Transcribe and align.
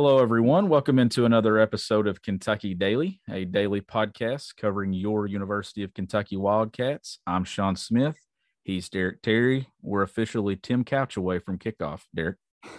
Hello, 0.00 0.20
everyone. 0.20 0.68
Welcome 0.68 1.00
into 1.00 1.24
another 1.24 1.58
episode 1.58 2.06
of 2.06 2.22
Kentucky 2.22 2.72
Daily, 2.72 3.20
a 3.28 3.44
daily 3.44 3.80
podcast 3.80 4.54
covering 4.56 4.92
your 4.92 5.26
University 5.26 5.82
of 5.82 5.92
Kentucky 5.92 6.36
Wildcats. 6.36 7.18
I'm 7.26 7.42
Sean 7.42 7.74
Smith. 7.74 8.16
He's 8.62 8.88
Derek 8.88 9.22
Terry. 9.22 9.66
We're 9.82 10.02
officially 10.02 10.54
Tim 10.54 10.84
Couch 10.84 11.16
away 11.16 11.40
from 11.40 11.58
kickoff. 11.58 12.02
Derek. 12.14 12.36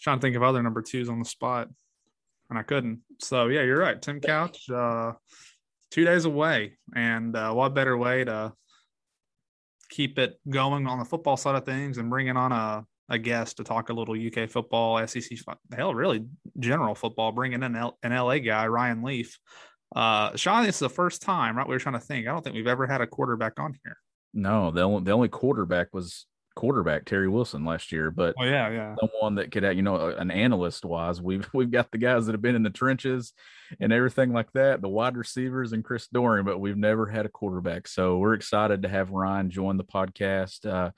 trying 0.00 0.18
to 0.18 0.20
think 0.20 0.34
of 0.34 0.42
other 0.42 0.60
number 0.60 0.82
twos 0.82 1.08
on 1.08 1.20
the 1.20 1.24
spot, 1.24 1.68
and 2.50 2.58
I 2.58 2.64
couldn't. 2.64 3.02
So 3.20 3.46
yeah, 3.46 3.62
you're 3.62 3.78
right. 3.78 4.02
Tim 4.02 4.20
Couch, 4.20 4.68
uh, 4.68 5.12
two 5.92 6.04
days 6.04 6.24
away, 6.24 6.78
and 6.96 7.36
uh, 7.36 7.52
what 7.52 7.76
better 7.76 7.96
way 7.96 8.24
to 8.24 8.54
keep 9.88 10.18
it 10.18 10.40
going 10.48 10.88
on 10.88 10.98
the 10.98 11.04
football 11.04 11.36
side 11.36 11.54
of 11.54 11.64
things 11.64 11.98
and 11.98 12.10
bringing 12.10 12.36
on 12.36 12.50
a 12.50 12.84
a 13.08 13.18
guest 13.18 13.56
to 13.56 13.64
talk 13.64 13.88
a 13.88 13.92
little 13.92 14.14
UK 14.14 14.48
football, 14.48 15.04
SEC, 15.06 15.38
hell, 15.74 15.94
really 15.94 16.26
general 16.58 16.94
football, 16.94 17.32
bringing 17.32 17.62
in 17.62 17.74
an 17.74 18.12
LA 18.12 18.38
guy, 18.38 18.66
Ryan 18.66 19.02
Leaf. 19.02 19.38
Uh, 19.94 20.36
Sean, 20.36 20.64
this 20.64 20.76
is 20.76 20.80
the 20.80 20.90
first 20.90 21.22
time, 21.22 21.56
right? 21.56 21.66
We 21.66 21.74
were 21.74 21.80
trying 21.80 21.98
to 21.98 22.00
think. 22.00 22.26
I 22.26 22.32
don't 22.32 22.42
think 22.42 22.54
we've 22.54 22.66
ever 22.66 22.86
had 22.86 23.00
a 23.00 23.06
quarterback 23.06 23.58
on 23.58 23.74
here. 23.84 23.96
No, 24.34 24.70
the 24.70 24.82
only, 24.82 25.04
the 25.04 25.12
only 25.12 25.28
quarterback 25.28 25.88
was 25.92 26.26
quarterback 26.54 27.04
Terry 27.04 27.28
Wilson 27.28 27.64
last 27.64 27.92
year, 27.92 28.10
but 28.10 28.34
oh 28.36 28.44
yeah, 28.44 28.68
yeah, 28.68 28.96
someone 29.00 29.36
that 29.36 29.52
could, 29.52 29.62
you 29.76 29.82
know, 29.82 30.08
an 30.08 30.30
analyst 30.30 30.84
wise, 30.84 31.22
we've 31.22 31.48
we've 31.54 31.70
got 31.70 31.90
the 31.92 31.98
guys 31.98 32.26
that 32.26 32.32
have 32.32 32.42
been 32.42 32.56
in 32.56 32.62
the 32.62 32.70
trenches 32.70 33.32
and 33.80 33.92
everything 33.92 34.32
like 34.32 34.52
that, 34.52 34.82
the 34.82 34.88
wide 34.88 35.16
receivers 35.16 35.72
and 35.72 35.84
Chris 35.84 36.08
Doering, 36.08 36.44
but 36.44 36.58
we've 36.58 36.76
never 36.76 37.06
had 37.06 37.24
a 37.24 37.30
quarterback. 37.30 37.88
So 37.88 38.18
we're 38.18 38.34
excited 38.34 38.82
to 38.82 38.88
have 38.88 39.10
Ryan 39.10 39.50
join 39.50 39.76
the 39.78 39.84
podcast. 39.84 40.66
Uh, 40.66 40.90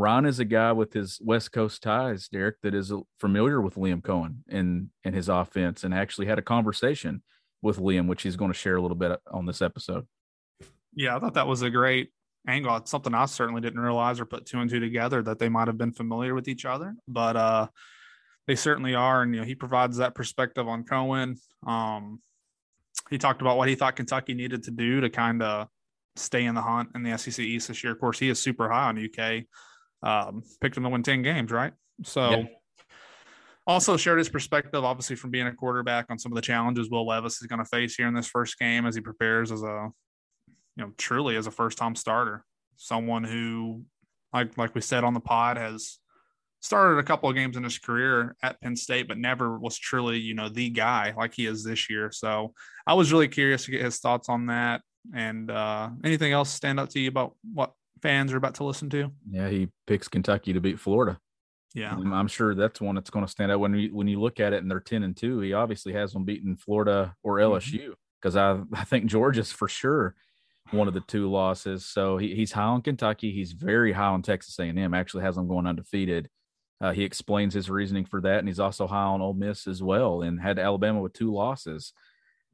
Ryan 0.00 0.24
is 0.24 0.38
a 0.38 0.46
guy 0.46 0.72
with 0.72 0.94
his 0.94 1.20
West 1.22 1.52
Coast 1.52 1.82
ties, 1.82 2.28
Derek, 2.28 2.58
that 2.62 2.74
is 2.74 2.90
familiar 3.18 3.60
with 3.60 3.74
Liam 3.74 4.00
Coen 4.00 4.36
and 4.48 4.88
and 5.04 5.14
his 5.14 5.28
offense, 5.28 5.84
and 5.84 5.92
actually 5.92 6.26
had 6.26 6.38
a 6.38 6.42
conversation 6.42 7.22
with 7.60 7.78
Liam, 7.78 8.06
which 8.06 8.22
he's 8.22 8.36
going 8.36 8.50
to 8.50 8.56
share 8.56 8.76
a 8.76 8.80
little 8.80 8.96
bit 8.96 9.20
on 9.30 9.44
this 9.44 9.60
episode. 9.60 10.06
Yeah, 10.94 11.16
I 11.16 11.20
thought 11.20 11.34
that 11.34 11.46
was 11.46 11.60
a 11.60 11.68
great 11.68 12.12
angle. 12.48 12.74
It's 12.76 12.90
something 12.90 13.12
I 13.12 13.26
certainly 13.26 13.60
didn't 13.60 13.80
realize 13.80 14.18
or 14.18 14.24
put 14.24 14.46
two 14.46 14.58
and 14.58 14.70
two 14.70 14.80
together 14.80 15.22
that 15.22 15.38
they 15.38 15.50
might 15.50 15.68
have 15.68 15.76
been 15.76 15.92
familiar 15.92 16.34
with 16.34 16.48
each 16.48 16.64
other, 16.64 16.94
but 17.06 17.36
uh, 17.36 17.66
they 18.46 18.56
certainly 18.56 18.94
are. 18.94 19.22
And 19.22 19.34
you 19.34 19.40
know, 19.42 19.46
he 19.46 19.54
provides 19.54 19.98
that 19.98 20.14
perspective 20.14 20.66
on 20.66 20.84
Coen. 20.84 21.36
Um, 21.66 22.22
he 23.10 23.18
talked 23.18 23.42
about 23.42 23.58
what 23.58 23.68
he 23.68 23.74
thought 23.74 23.96
Kentucky 23.96 24.32
needed 24.32 24.62
to 24.62 24.70
do 24.70 25.02
to 25.02 25.10
kind 25.10 25.42
of 25.42 25.68
stay 26.16 26.46
in 26.46 26.54
the 26.54 26.62
hunt 26.62 26.88
in 26.94 27.02
the 27.02 27.18
SEC 27.18 27.38
East 27.38 27.68
this 27.68 27.84
year. 27.84 27.92
Of 27.92 28.00
course, 28.00 28.18
he 28.18 28.30
is 28.30 28.40
super 28.40 28.70
high 28.70 28.88
on 28.88 28.98
UK 28.98 29.44
um, 30.02 30.42
picked 30.60 30.76
him 30.76 30.82
to 30.84 30.88
win 30.88 31.02
10 31.02 31.22
games, 31.22 31.50
right? 31.50 31.72
So 32.04 32.30
yeah. 32.30 32.44
also 33.66 33.96
shared 33.96 34.18
his 34.18 34.28
perspective, 34.28 34.84
obviously, 34.84 35.16
from 35.16 35.30
being 35.30 35.46
a 35.46 35.54
quarterback 35.54 36.06
on 36.10 36.18
some 36.18 36.32
of 36.32 36.36
the 36.36 36.42
challenges 36.42 36.90
Will 36.90 37.06
Levis 37.06 37.40
is 37.40 37.46
going 37.46 37.58
to 37.58 37.64
face 37.64 37.94
here 37.94 38.08
in 38.08 38.14
this 38.14 38.26
first 38.26 38.58
game 38.58 38.86
as 38.86 38.94
he 38.94 39.00
prepares 39.00 39.52
as 39.52 39.62
a, 39.62 39.90
you 40.76 40.84
know, 40.84 40.92
truly 40.96 41.36
as 41.36 41.46
a 41.46 41.50
first 41.50 41.78
time 41.78 41.94
starter. 41.94 42.44
Someone 42.76 43.24
who, 43.24 43.82
like, 44.32 44.56
like 44.56 44.74
we 44.74 44.80
said 44.80 45.04
on 45.04 45.14
the 45.14 45.20
pod, 45.20 45.58
has 45.58 45.98
started 46.60 46.98
a 46.98 47.02
couple 47.02 47.28
of 47.28 47.34
games 47.34 47.56
in 47.56 47.64
his 47.64 47.78
career 47.78 48.36
at 48.42 48.60
Penn 48.60 48.76
State, 48.76 49.08
but 49.08 49.18
never 49.18 49.58
was 49.58 49.78
truly, 49.78 50.18
you 50.18 50.34
know, 50.34 50.48
the 50.48 50.70
guy 50.70 51.14
like 51.16 51.34
he 51.34 51.46
is 51.46 51.64
this 51.64 51.88
year. 51.90 52.12
So 52.12 52.54
I 52.86 52.94
was 52.94 53.12
really 53.12 53.28
curious 53.28 53.64
to 53.64 53.70
get 53.70 53.82
his 53.82 53.98
thoughts 53.98 54.28
on 54.28 54.46
that. 54.46 54.82
And 55.14 55.50
uh, 55.50 55.90
anything 56.04 56.32
else 56.32 56.50
stand 56.50 56.78
out 56.78 56.90
to 56.90 57.00
you 57.00 57.08
about 57.08 57.34
what 57.52 57.72
fans 58.02 58.32
are 58.32 58.36
about 58.36 58.54
to 58.56 58.64
listen 58.64 58.90
to. 58.90 59.10
Yeah, 59.30 59.48
he 59.48 59.68
picks 59.86 60.08
Kentucky 60.08 60.52
to 60.52 60.60
beat 60.60 60.78
Florida. 60.78 61.18
Yeah, 61.74 61.94
I'm 61.94 62.26
sure 62.26 62.54
that's 62.54 62.80
one 62.80 62.96
that's 62.96 63.10
going 63.10 63.24
to 63.24 63.30
stand 63.30 63.52
out 63.52 63.60
when 63.60 63.74
you 63.74 63.94
when 63.94 64.08
you 64.08 64.20
look 64.20 64.40
at 64.40 64.52
it 64.52 64.62
and 64.62 64.70
they're 64.70 64.80
ten 64.80 65.04
and 65.04 65.16
two. 65.16 65.40
He 65.40 65.52
obviously 65.52 65.92
has 65.92 66.12
them 66.12 66.24
beating 66.24 66.56
Florida 66.56 67.14
or 67.22 67.36
LSU 67.36 67.94
because 68.20 68.34
mm-hmm. 68.34 68.74
I 68.74 68.80
I 68.80 68.84
think 68.84 69.06
Georgia's 69.06 69.52
for 69.52 69.68
sure 69.68 70.14
one 70.72 70.88
of 70.88 70.94
the 70.94 71.00
two 71.00 71.30
losses. 71.30 71.86
So 71.86 72.16
he, 72.16 72.34
he's 72.34 72.52
high 72.52 72.62
on 72.62 72.82
Kentucky. 72.82 73.32
He's 73.32 73.52
very 73.52 73.92
high 73.92 74.04
on 74.04 74.22
Texas 74.22 74.58
A&M. 74.58 74.94
Actually, 74.94 75.24
has 75.24 75.36
them 75.36 75.48
going 75.48 75.66
undefeated. 75.66 76.28
Uh, 76.80 76.92
he 76.92 77.04
explains 77.04 77.52
his 77.52 77.68
reasoning 77.68 78.04
for 78.06 78.20
that, 78.22 78.38
and 78.38 78.48
he's 78.48 78.60
also 78.60 78.86
high 78.86 79.02
on 79.02 79.20
Ole 79.20 79.34
Miss 79.34 79.66
as 79.66 79.82
well, 79.82 80.22
and 80.22 80.40
had 80.40 80.58
Alabama 80.58 81.00
with 81.00 81.12
two 81.12 81.32
losses 81.32 81.92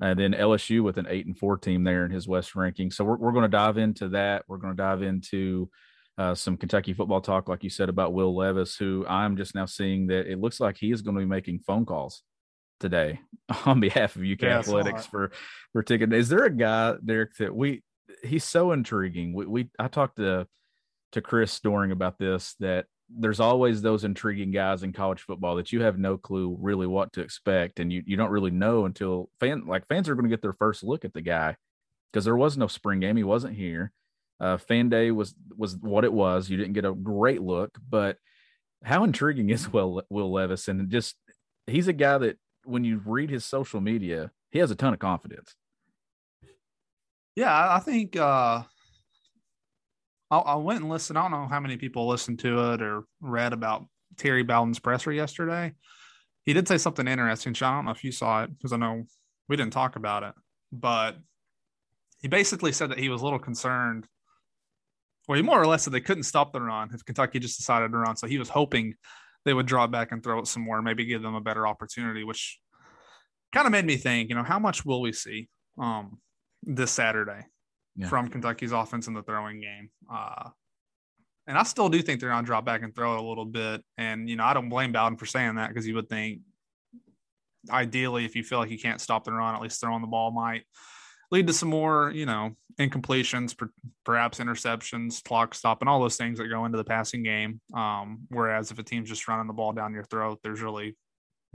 and 0.00 0.18
then 0.18 0.32
LSU 0.32 0.82
with 0.82 0.98
an 0.98 1.06
eight 1.08 1.26
and 1.26 1.38
four 1.38 1.56
team 1.56 1.84
there 1.84 2.04
in 2.04 2.10
his 2.10 2.28
West 2.28 2.54
ranking. 2.54 2.90
So 2.90 3.04
we're, 3.04 3.16
we're 3.16 3.32
going 3.32 3.42
to 3.42 3.48
dive 3.48 3.78
into 3.78 4.10
that. 4.10 4.44
We're 4.46 4.58
going 4.58 4.76
to 4.76 4.82
dive 4.82 5.02
into 5.02 5.70
uh, 6.18 6.34
some 6.34 6.56
Kentucky 6.56 6.92
football 6.92 7.20
talk, 7.20 7.48
like 7.48 7.64
you 7.64 7.70
said 7.70 7.88
about 7.88 8.12
Will 8.12 8.34
Levis, 8.34 8.76
who 8.76 9.06
I'm 9.08 9.36
just 9.36 9.54
now 9.54 9.66
seeing 9.66 10.08
that 10.08 10.30
it 10.30 10.40
looks 10.40 10.60
like 10.60 10.76
he 10.76 10.90
is 10.90 11.02
going 11.02 11.16
to 11.16 11.20
be 11.20 11.26
making 11.26 11.60
phone 11.60 11.86
calls 11.86 12.22
today 12.80 13.20
on 13.66 13.80
behalf 13.80 14.16
of 14.16 14.22
UK 14.22 14.42
yeah, 14.42 14.58
Athletics 14.58 15.06
for 15.06 15.32
for 15.72 15.82
ticket. 15.82 16.12
Is 16.12 16.28
there 16.28 16.44
a 16.44 16.50
guy, 16.50 16.94
Derek, 17.04 17.36
that 17.38 17.54
we 17.54 17.82
he's 18.22 18.44
so 18.44 18.72
intriguing. 18.72 19.34
We, 19.34 19.46
we 19.46 19.70
I 19.78 19.88
talked 19.88 20.16
to 20.16 20.46
to 21.12 21.20
Chris 21.20 21.58
Doering 21.60 21.92
about 21.92 22.18
this 22.18 22.54
that 22.60 22.86
there's 23.08 23.40
always 23.40 23.82
those 23.82 24.04
intriguing 24.04 24.50
guys 24.50 24.82
in 24.82 24.92
college 24.92 25.22
football 25.22 25.56
that 25.56 25.72
you 25.72 25.82
have 25.82 25.98
no 25.98 26.16
clue 26.16 26.56
really 26.60 26.86
what 26.86 27.12
to 27.12 27.20
expect 27.20 27.78
and 27.78 27.92
you, 27.92 28.02
you 28.04 28.16
don't 28.16 28.30
really 28.30 28.50
know 28.50 28.84
until 28.84 29.30
fan 29.38 29.64
like 29.66 29.86
fans 29.86 30.08
are 30.08 30.14
going 30.14 30.24
to 30.24 30.30
get 30.30 30.42
their 30.42 30.52
first 30.52 30.82
look 30.82 31.04
at 31.04 31.12
the 31.12 31.20
guy 31.20 31.56
because 32.12 32.24
there 32.24 32.36
was 32.36 32.56
no 32.56 32.66
spring 32.66 33.00
game 33.00 33.16
he 33.16 33.24
wasn't 33.24 33.54
here. 33.54 33.92
Uh, 34.38 34.58
fan 34.58 34.88
day 34.88 35.10
was 35.10 35.34
was 35.56 35.76
what 35.76 36.04
it 36.04 36.12
was 36.12 36.50
you 36.50 36.58
didn't 36.58 36.74
get 36.74 36.84
a 36.84 36.92
great 36.92 37.40
look 37.40 37.70
but 37.88 38.18
how 38.84 39.02
intriguing 39.02 39.48
is 39.50 39.72
will 39.72 40.02
will 40.10 40.32
levis? 40.32 40.68
And 40.68 40.90
just 40.90 41.16
he's 41.66 41.88
a 41.88 41.92
guy 41.92 42.18
that 42.18 42.38
when 42.64 42.84
you 42.84 43.00
read 43.04 43.30
his 43.30 43.44
social 43.44 43.80
media 43.80 44.30
he 44.50 44.58
has 44.58 44.70
a 44.70 44.74
ton 44.74 44.92
of 44.92 44.98
confidence. 44.98 45.54
Yeah 47.36 47.74
i 47.74 47.78
think 47.78 48.16
uh 48.16 48.62
I, 50.30 50.38
I 50.38 50.54
went 50.56 50.80
and 50.80 50.90
listened. 50.90 51.18
I 51.18 51.22
don't 51.22 51.30
know 51.30 51.48
how 51.48 51.60
many 51.60 51.76
people 51.76 52.08
listened 52.08 52.38
to 52.40 52.72
it 52.72 52.82
or 52.82 53.04
read 53.20 53.52
about 53.52 53.86
Terry 54.16 54.42
Bowden's 54.42 54.78
presser 54.78 55.12
yesterday. 55.12 55.72
He 56.44 56.52
did 56.52 56.68
say 56.68 56.78
something 56.78 57.06
interesting. 57.06 57.54
Sean, 57.54 57.72
I 57.72 57.76
don't 57.76 57.84
know 57.86 57.90
if 57.90 58.04
you 58.04 58.12
saw 58.12 58.44
it 58.44 58.50
because 58.56 58.72
I 58.72 58.76
know 58.76 59.04
we 59.48 59.56
didn't 59.56 59.72
talk 59.72 59.96
about 59.96 60.22
it, 60.22 60.34
but 60.72 61.16
he 62.20 62.28
basically 62.28 62.72
said 62.72 62.90
that 62.90 62.98
he 62.98 63.08
was 63.08 63.20
a 63.20 63.24
little 63.24 63.38
concerned. 63.38 64.06
Well, 65.28 65.36
he 65.36 65.42
more 65.42 65.60
or 65.60 65.66
less 65.66 65.82
said 65.82 65.92
they 65.92 66.00
couldn't 66.00 66.22
stop 66.22 66.52
the 66.52 66.60
run 66.60 66.90
if 66.94 67.04
Kentucky 67.04 67.40
just 67.40 67.58
decided 67.58 67.90
to 67.90 67.98
run. 67.98 68.16
So 68.16 68.26
he 68.26 68.38
was 68.38 68.48
hoping 68.48 68.94
they 69.44 69.54
would 69.54 69.66
draw 69.66 69.86
back 69.86 70.12
and 70.12 70.22
throw 70.22 70.38
it 70.38 70.46
some 70.46 70.62
more, 70.62 70.82
maybe 70.82 71.04
give 71.04 71.22
them 71.22 71.34
a 71.34 71.40
better 71.40 71.66
opportunity, 71.66 72.24
which 72.24 72.58
kind 73.52 73.66
of 73.66 73.72
made 73.72 73.84
me 73.84 73.96
think, 73.96 74.28
you 74.28 74.34
know, 74.34 74.42
how 74.42 74.58
much 74.58 74.84
will 74.84 75.00
we 75.00 75.12
see 75.12 75.48
um, 75.78 76.18
this 76.62 76.90
Saturday? 76.90 77.46
Yeah. 77.96 78.08
from 78.08 78.28
Kentucky's 78.28 78.72
offense 78.72 79.06
in 79.06 79.14
the 79.14 79.22
throwing 79.22 79.60
game. 79.60 79.90
Uh, 80.10 80.50
and 81.46 81.56
I 81.56 81.62
still 81.62 81.88
do 81.88 82.02
think 82.02 82.20
they're 82.20 82.30
going 82.30 82.44
to 82.44 82.46
drop 82.46 82.64
back 82.64 82.82
and 82.82 82.94
throw 82.94 83.14
it 83.14 83.20
a 83.20 83.26
little 83.26 83.44
bit. 83.44 83.82
And, 83.96 84.28
you 84.28 84.36
know, 84.36 84.44
I 84.44 84.52
don't 84.54 84.68
blame 84.68 84.92
Bowden 84.92 85.16
for 85.16 85.26
saying 85.26 85.56
that 85.56 85.68
because 85.68 85.86
you 85.86 85.94
would 85.94 86.08
think 86.08 86.40
ideally, 87.70 88.24
if 88.24 88.34
you 88.34 88.42
feel 88.42 88.58
like 88.58 88.70
you 88.70 88.78
can't 88.78 89.00
stop 89.00 89.24
the 89.24 89.32
run, 89.32 89.54
at 89.54 89.60
least 89.60 89.80
throwing 89.80 90.00
the 90.00 90.08
ball 90.08 90.30
might 90.30 90.64
lead 91.30 91.46
to 91.46 91.52
some 91.52 91.68
more, 91.68 92.12
you 92.14 92.26
know, 92.26 92.56
incompletions, 92.78 93.56
per, 93.56 93.70
perhaps 94.04 94.38
interceptions, 94.38 95.22
clock 95.22 95.54
stop, 95.54 95.82
and 95.82 95.88
all 95.88 96.00
those 96.00 96.16
things 96.16 96.38
that 96.38 96.48
go 96.48 96.64
into 96.64 96.78
the 96.78 96.84
passing 96.84 97.22
game. 97.22 97.60
Um, 97.74 98.20
whereas 98.28 98.70
if 98.70 98.78
a 98.78 98.82
team's 98.82 99.08
just 99.08 99.26
running 99.28 99.46
the 99.46 99.52
ball 99.52 99.72
down 99.72 99.92
your 99.92 100.04
throat, 100.04 100.40
there's 100.42 100.62
really 100.62 100.96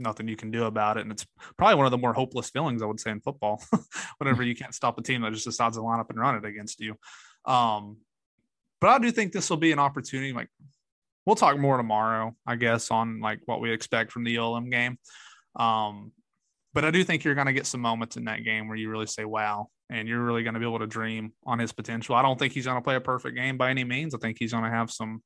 nothing 0.02 0.28
you 0.28 0.36
can 0.36 0.50
do 0.50 0.64
about 0.64 0.96
it. 0.96 1.02
And 1.02 1.12
it's 1.12 1.26
probably 1.56 1.76
one 1.76 1.86
of 1.86 1.92
the 1.92 1.98
more 1.98 2.12
hopeless 2.12 2.50
feelings 2.50 2.82
I 2.82 2.86
would 2.86 3.00
say 3.00 3.10
in 3.10 3.20
football, 3.20 3.62
whenever 4.18 4.42
you 4.42 4.54
can't 4.54 4.74
stop 4.74 4.98
a 4.98 5.02
team 5.02 5.22
that 5.22 5.32
just 5.32 5.44
decides 5.44 5.76
to 5.76 5.82
line 5.82 6.00
up 6.00 6.10
and 6.10 6.18
run 6.18 6.36
it 6.36 6.44
against 6.44 6.80
you. 6.80 6.96
Um, 7.44 7.98
but 8.80 8.90
I 8.90 8.98
do 8.98 9.10
think 9.10 9.32
this 9.32 9.48
will 9.48 9.56
be 9.56 9.72
an 9.72 9.78
opportunity. 9.78 10.32
Like 10.32 10.48
we'll 11.26 11.36
talk 11.36 11.58
more 11.58 11.76
tomorrow, 11.76 12.34
I 12.46 12.56
guess, 12.56 12.90
on 12.90 13.20
like 13.20 13.40
what 13.46 13.60
we 13.60 13.72
expect 13.72 14.12
from 14.12 14.24
the 14.24 14.38
ULM 14.38 14.70
game. 14.70 14.98
Um, 15.56 16.12
but 16.74 16.84
I 16.84 16.90
do 16.90 17.04
think 17.04 17.24
you're 17.24 17.34
going 17.34 17.46
to 17.46 17.52
get 17.52 17.66
some 17.66 17.80
moments 17.80 18.16
in 18.16 18.24
that 18.24 18.44
game 18.44 18.66
where 18.66 18.76
you 18.76 18.88
really 18.88 19.06
say, 19.06 19.24
wow, 19.24 19.68
and 19.90 20.08
you're 20.08 20.24
really 20.24 20.42
going 20.42 20.54
to 20.54 20.60
be 20.60 20.66
able 20.66 20.78
to 20.78 20.86
dream 20.86 21.32
on 21.44 21.58
his 21.58 21.72
potential. 21.72 22.14
I 22.14 22.22
don't 22.22 22.38
think 22.38 22.54
he's 22.54 22.64
going 22.64 22.78
to 22.78 22.82
play 22.82 22.96
a 22.96 23.00
perfect 23.00 23.36
game 23.36 23.58
by 23.58 23.70
any 23.70 23.84
means. 23.84 24.14
I 24.14 24.18
think 24.18 24.38
he's 24.38 24.52
going 24.52 24.64
to 24.64 24.70
have 24.70 24.90
some 24.90 25.22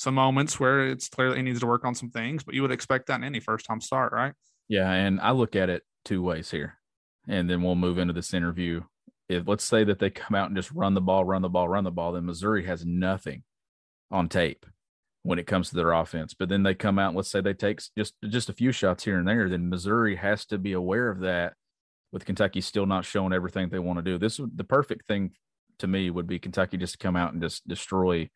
some 0.00 0.14
moments 0.14 0.58
where 0.58 0.86
it's 0.86 1.10
clearly 1.10 1.36
he 1.36 1.42
needs 1.42 1.60
to 1.60 1.66
work 1.66 1.84
on 1.84 1.94
some 1.94 2.08
things, 2.08 2.42
but 2.42 2.54
you 2.54 2.62
would 2.62 2.72
expect 2.72 3.08
that 3.08 3.16
in 3.16 3.24
any 3.24 3.38
first 3.38 3.66
time 3.66 3.82
start, 3.82 4.14
right? 4.14 4.32
Yeah, 4.66 4.90
and 4.90 5.20
I 5.20 5.32
look 5.32 5.54
at 5.54 5.68
it 5.68 5.82
two 6.06 6.22
ways 6.22 6.50
here, 6.50 6.78
and 7.28 7.50
then 7.50 7.62
we'll 7.62 7.74
move 7.74 7.98
into 7.98 8.14
this 8.14 8.32
interview. 8.32 8.80
If 9.28 9.46
let's 9.46 9.62
say 9.62 9.84
that 9.84 9.98
they 9.98 10.08
come 10.08 10.34
out 10.34 10.46
and 10.46 10.56
just 10.56 10.72
run 10.72 10.94
the 10.94 11.02
ball, 11.02 11.26
run 11.26 11.42
the 11.42 11.50
ball, 11.50 11.68
run 11.68 11.84
the 11.84 11.90
ball, 11.90 12.12
then 12.12 12.24
Missouri 12.24 12.64
has 12.64 12.82
nothing 12.82 13.42
on 14.10 14.30
tape 14.30 14.64
when 15.22 15.38
it 15.38 15.46
comes 15.46 15.68
to 15.68 15.76
their 15.76 15.92
offense. 15.92 16.32
But 16.32 16.48
then 16.48 16.62
they 16.62 16.74
come 16.74 16.98
out, 16.98 17.14
let's 17.14 17.30
say 17.30 17.42
they 17.42 17.52
take 17.52 17.82
just 17.98 18.14
just 18.26 18.48
a 18.48 18.54
few 18.54 18.72
shots 18.72 19.04
here 19.04 19.18
and 19.18 19.28
there, 19.28 19.50
then 19.50 19.68
Missouri 19.68 20.16
has 20.16 20.46
to 20.46 20.56
be 20.56 20.72
aware 20.72 21.10
of 21.10 21.20
that. 21.20 21.52
With 22.10 22.24
Kentucky 22.24 22.62
still 22.62 22.86
not 22.86 23.04
showing 23.04 23.34
everything 23.34 23.68
they 23.68 23.78
want 23.78 23.98
to 23.98 24.02
do, 24.02 24.16
this 24.16 24.40
the 24.56 24.64
perfect 24.64 25.06
thing 25.06 25.32
to 25.80 25.86
me 25.86 26.08
would 26.08 26.26
be 26.26 26.38
Kentucky 26.38 26.78
just 26.78 26.94
to 26.94 26.98
come 26.98 27.16
out 27.16 27.34
and 27.34 27.42
just 27.42 27.68
destroy 27.68 28.30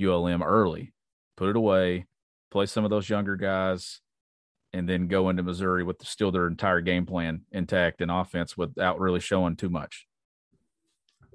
ULM 0.00 0.42
early 0.44 0.92
put 1.36 1.48
it 1.48 1.56
away, 1.56 2.06
play 2.50 2.66
some 2.66 2.84
of 2.84 2.90
those 2.90 3.08
younger 3.08 3.36
guys, 3.36 4.00
and 4.72 4.88
then 4.88 5.08
go 5.08 5.28
into 5.28 5.42
Missouri 5.42 5.82
with 5.82 6.04
still 6.06 6.30
their 6.30 6.46
entire 6.46 6.80
game 6.80 7.06
plan 7.06 7.42
intact 7.52 8.00
and 8.00 8.10
offense 8.10 8.56
without 8.56 9.00
really 9.00 9.20
showing 9.20 9.56
too 9.56 9.68
much. 9.68 10.06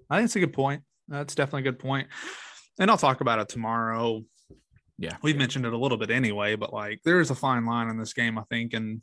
I 0.09 0.17
think 0.17 0.25
it's 0.25 0.35
a 0.35 0.39
good 0.39 0.53
point. 0.53 0.83
That's 1.07 1.35
definitely 1.35 1.67
a 1.67 1.71
good 1.71 1.79
point. 1.79 2.07
And 2.79 2.89
I'll 2.89 2.97
talk 2.97 3.21
about 3.21 3.39
it 3.39 3.49
tomorrow. 3.49 4.23
Yeah. 4.97 5.17
We've 5.21 5.37
mentioned 5.37 5.65
it 5.65 5.73
a 5.73 5.77
little 5.77 5.97
bit 5.97 6.09
anyway, 6.09 6.55
but 6.55 6.73
like 6.73 7.01
there 7.03 7.19
is 7.19 7.31
a 7.31 7.35
fine 7.35 7.65
line 7.65 7.89
in 7.89 7.97
this 7.97 8.13
game, 8.13 8.37
I 8.37 8.43
think. 8.49 8.73
And 8.73 9.01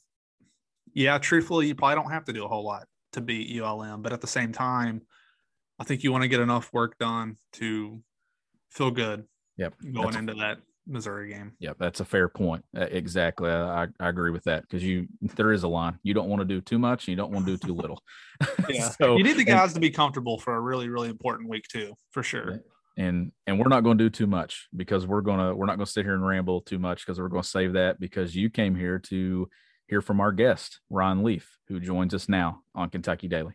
yeah, 0.94 1.18
truthfully, 1.18 1.66
you 1.66 1.74
probably 1.74 1.96
don't 1.96 2.10
have 2.10 2.24
to 2.26 2.32
do 2.32 2.44
a 2.44 2.48
whole 2.48 2.64
lot 2.64 2.86
to 3.12 3.20
beat 3.20 3.60
ULM. 3.60 4.02
But 4.02 4.12
at 4.12 4.20
the 4.20 4.26
same 4.26 4.52
time, 4.52 5.02
I 5.78 5.84
think 5.84 6.02
you 6.02 6.12
want 6.12 6.22
to 6.22 6.28
get 6.28 6.40
enough 6.40 6.72
work 6.72 6.96
done 6.98 7.36
to 7.54 8.02
feel 8.70 8.90
good 8.90 9.24
yep. 9.56 9.74
going 9.82 10.06
that's 10.06 10.16
into 10.16 10.34
that 10.34 10.58
Missouri 10.87 11.31
game. 11.31 11.52
Yep, 11.58 11.76
that's 11.79 12.00
a 12.00 12.05
fair 12.05 12.29
point. 12.29 12.64
Uh, 12.76 12.87
exactly, 12.90 13.50
I, 13.50 13.87
I 14.00 14.08
agree 14.08 14.31
with 14.31 14.44
that 14.44 14.62
because 14.62 14.82
you 14.82 15.06
there 15.37 15.52
is 15.52 15.62
a 15.62 15.69
line. 15.69 15.99
You 16.02 16.14
don't 16.14 16.29
want 16.29 16.40
to 16.40 16.44
do 16.44 16.61
too 16.61 16.79
much, 16.79 17.06
and 17.06 17.12
you 17.12 17.17
don't 17.17 17.32
want 17.32 17.46
to 17.46 17.56
do 17.56 17.67
too 17.67 17.75
little. 17.75 18.02
yeah, 18.69 18.90
so, 18.90 19.17
you 19.17 19.25
need 19.25 19.37
the 19.37 19.44
guys 19.44 19.70
and, 19.70 19.75
to 19.75 19.81
be 19.81 19.90
comfortable 19.90 20.38
for 20.38 20.55
a 20.55 20.61
really 20.61 20.88
really 20.88 21.08
important 21.08 21.49
week 21.49 21.64
too, 21.69 21.94
for 22.11 22.23
sure. 22.23 22.61
And 22.96 23.32
and 23.46 23.58
we're 23.58 23.69
not 23.69 23.84
going 23.84 23.96
to 23.99 24.05
do 24.05 24.11
too 24.11 24.26
much 24.26 24.69
because 24.76 25.06
we're 25.06 25.23
gonna 25.23 25.55
we're 25.55 25.67
not 25.67 25.76
going 25.76 25.87
to 25.87 25.93
sit 25.93 26.05
here 26.05 26.14
and 26.14 26.26
ramble 26.26 26.61
too 26.61 26.79
much 26.79 27.06
because 27.06 27.20
we're 27.20 27.29
going 27.29 27.43
to 27.43 27.49
save 27.49 27.73
that 27.75 27.99
because 27.99 28.34
you 28.34 28.50
came 28.50 28.75
here 28.75 28.99
to 28.99 29.49
hear 29.88 30.02
from 30.02 30.20
our 30.20 30.32
guest 30.32 30.81
Ryan 30.90 31.23
Leaf, 31.23 31.56
who 31.69 31.81
joins 31.81 32.14
us 32.14 32.29
now 32.29 32.62
on 32.75 32.90
Kentucky 32.90 33.29
Daily. 33.29 33.55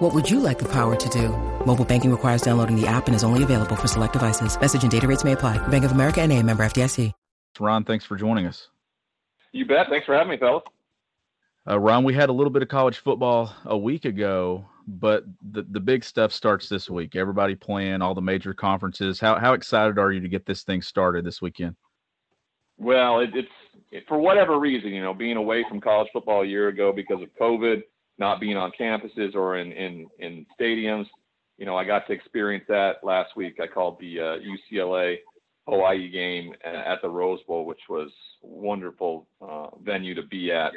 What 0.00 0.12
would 0.12 0.28
you 0.28 0.40
like 0.40 0.58
the 0.58 0.70
power 0.70 0.94
to 0.94 1.08
do? 1.08 1.30
Mobile 1.64 1.86
banking 1.86 2.10
requires 2.10 2.42
downloading 2.42 2.78
the 2.78 2.86
app 2.86 3.06
and 3.06 3.16
is 3.16 3.24
only 3.24 3.42
available 3.42 3.76
for 3.76 3.88
select 3.88 4.12
devices. 4.12 4.60
Message 4.60 4.82
and 4.82 4.92
data 4.92 5.08
rates 5.08 5.24
may 5.24 5.32
apply. 5.32 5.56
Bank 5.68 5.84
of 5.84 5.92
America 5.92 6.20
and 6.20 6.32
a 6.32 6.42
member 6.42 6.62
FDIC. 6.64 7.12
Ryan, 7.58 7.84
thanks 7.84 8.04
for 8.04 8.16
joining 8.16 8.46
us. 8.46 8.68
You 9.52 9.64
bet. 9.64 9.86
Thanks 9.88 10.04
for 10.04 10.14
having 10.14 10.32
me, 10.32 10.36
fellas. 10.36 10.64
Uh, 11.66 11.80
Ryan, 11.80 12.04
we 12.04 12.12
had 12.12 12.28
a 12.28 12.32
little 12.32 12.50
bit 12.50 12.60
of 12.60 12.68
college 12.68 12.98
football 12.98 13.50
a 13.64 13.78
week 13.78 14.04
ago, 14.04 14.66
but 14.86 15.24
the, 15.52 15.62
the 15.62 15.80
big 15.80 16.04
stuff 16.04 16.30
starts 16.30 16.68
this 16.68 16.90
week. 16.90 17.16
Everybody 17.16 17.54
playing 17.54 18.02
all 18.02 18.14
the 18.14 18.20
major 18.20 18.52
conferences. 18.52 19.18
How, 19.18 19.38
how 19.38 19.54
excited 19.54 19.98
are 19.98 20.12
you 20.12 20.20
to 20.20 20.28
get 20.28 20.44
this 20.44 20.62
thing 20.62 20.82
started 20.82 21.24
this 21.24 21.40
weekend? 21.40 21.74
Well, 22.76 23.20
it, 23.20 23.30
it's 23.32 23.48
it, 23.90 24.04
for 24.06 24.18
whatever 24.18 24.60
reason, 24.60 24.90
you 24.90 25.00
know, 25.00 25.14
being 25.14 25.38
away 25.38 25.64
from 25.66 25.80
college 25.80 26.08
football 26.12 26.42
a 26.42 26.46
year 26.46 26.68
ago 26.68 26.92
because 26.92 27.22
of 27.22 27.30
COVID, 27.40 27.82
not 28.18 28.40
being 28.40 28.56
on 28.56 28.72
campuses 28.78 29.34
or 29.34 29.58
in, 29.58 29.72
in, 29.72 30.06
in 30.18 30.46
stadiums. 30.58 31.06
You 31.58 31.66
know, 31.66 31.76
I 31.76 31.84
got 31.84 32.06
to 32.06 32.12
experience 32.12 32.64
that 32.68 33.02
last 33.02 33.36
week. 33.36 33.58
I 33.60 33.66
called 33.66 33.98
the 34.00 34.20
uh, 34.20 34.36
UCLA 34.72 35.16
Hawaii 35.66 36.08
game 36.10 36.52
at 36.64 37.02
the 37.02 37.08
Rose 37.08 37.40
Bowl, 37.46 37.64
which 37.64 37.80
was 37.88 38.10
wonderful 38.42 39.26
uh, 39.40 39.68
venue 39.82 40.14
to 40.14 40.22
be 40.22 40.52
at. 40.52 40.72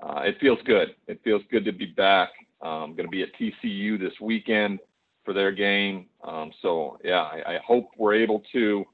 Uh, 0.00 0.20
it 0.20 0.36
feels 0.40 0.58
good. 0.66 0.94
It 1.06 1.20
feels 1.24 1.42
good 1.50 1.64
to 1.64 1.72
be 1.72 1.86
back. 1.86 2.30
I'm 2.62 2.94
going 2.94 3.06
to 3.06 3.08
be 3.08 3.22
at 3.22 3.34
TCU 3.40 3.98
this 3.98 4.12
weekend 4.20 4.80
for 5.24 5.32
their 5.32 5.52
game. 5.52 6.06
Um, 6.24 6.52
so 6.62 6.98
yeah, 7.04 7.22
I, 7.22 7.54
I 7.54 7.58
hope 7.66 7.88
we're 7.96 8.14
able 8.14 8.42
to 8.52 8.84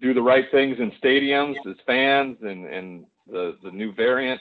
do 0.00 0.14
the 0.14 0.22
right 0.22 0.44
things 0.50 0.78
in 0.78 0.92
stadiums 1.02 1.56
as 1.68 1.76
fans 1.86 2.38
and, 2.42 2.66
and 2.66 3.04
the, 3.30 3.56
the 3.62 3.70
new 3.70 3.92
variant 3.92 4.40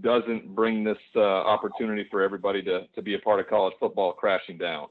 doesn't 0.00 0.54
bring 0.54 0.84
this 0.84 0.98
uh, 1.16 1.20
opportunity 1.20 2.06
for 2.10 2.22
everybody 2.22 2.62
to, 2.62 2.86
to 2.94 3.02
be 3.02 3.14
a 3.14 3.18
part 3.18 3.40
of 3.40 3.48
college 3.48 3.74
football 3.80 4.12
crashing 4.12 4.58
down. 4.58 4.86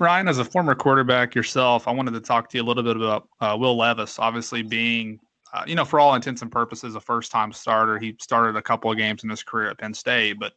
Ryan, 0.00 0.26
as 0.26 0.38
a 0.38 0.44
former 0.44 0.74
quarterback 0.74 1.34
yourself, 1.34 1.86
I 1.86 1.92
wanted 1.92 2.12
to 2.14 2.20
talk 2.20 2.48
to 2.50 2.58
you 2.58 2.64
a 2.64 2.66
little 2.66 2.82
bit 2.82 2.96
about 2.96 3.28
uh, 3.40 3.56
Will 3.58 3.76
Levis, 3.76 4.18
obviously 4.18 4.62
being, 4.62 5.20
uh, 5.54 5.62
you 5.66 5.76
know, 5.76 5.84
for 5.84 6.00
all 6.00 6.14
intents 6.14 6.42
and 6.42 6.50
purposes, 6.50 6.96
a 6.96 7.00
first 7.00 7.30
time 7.30 7.52
starter. 7.52 7.98
He 7.98 8.16
started 8.20 8.56
a 8.56 8.62
couple 8.62 8.90
of 8.90 8.96
games 8.96 9.22
in 9.22 9.30
his 9.30 9.44
career 9.44 9.70
at 9.70 9.78
Penn 9.78 9.94
State, 9.94 10.40
but 10.40 10.54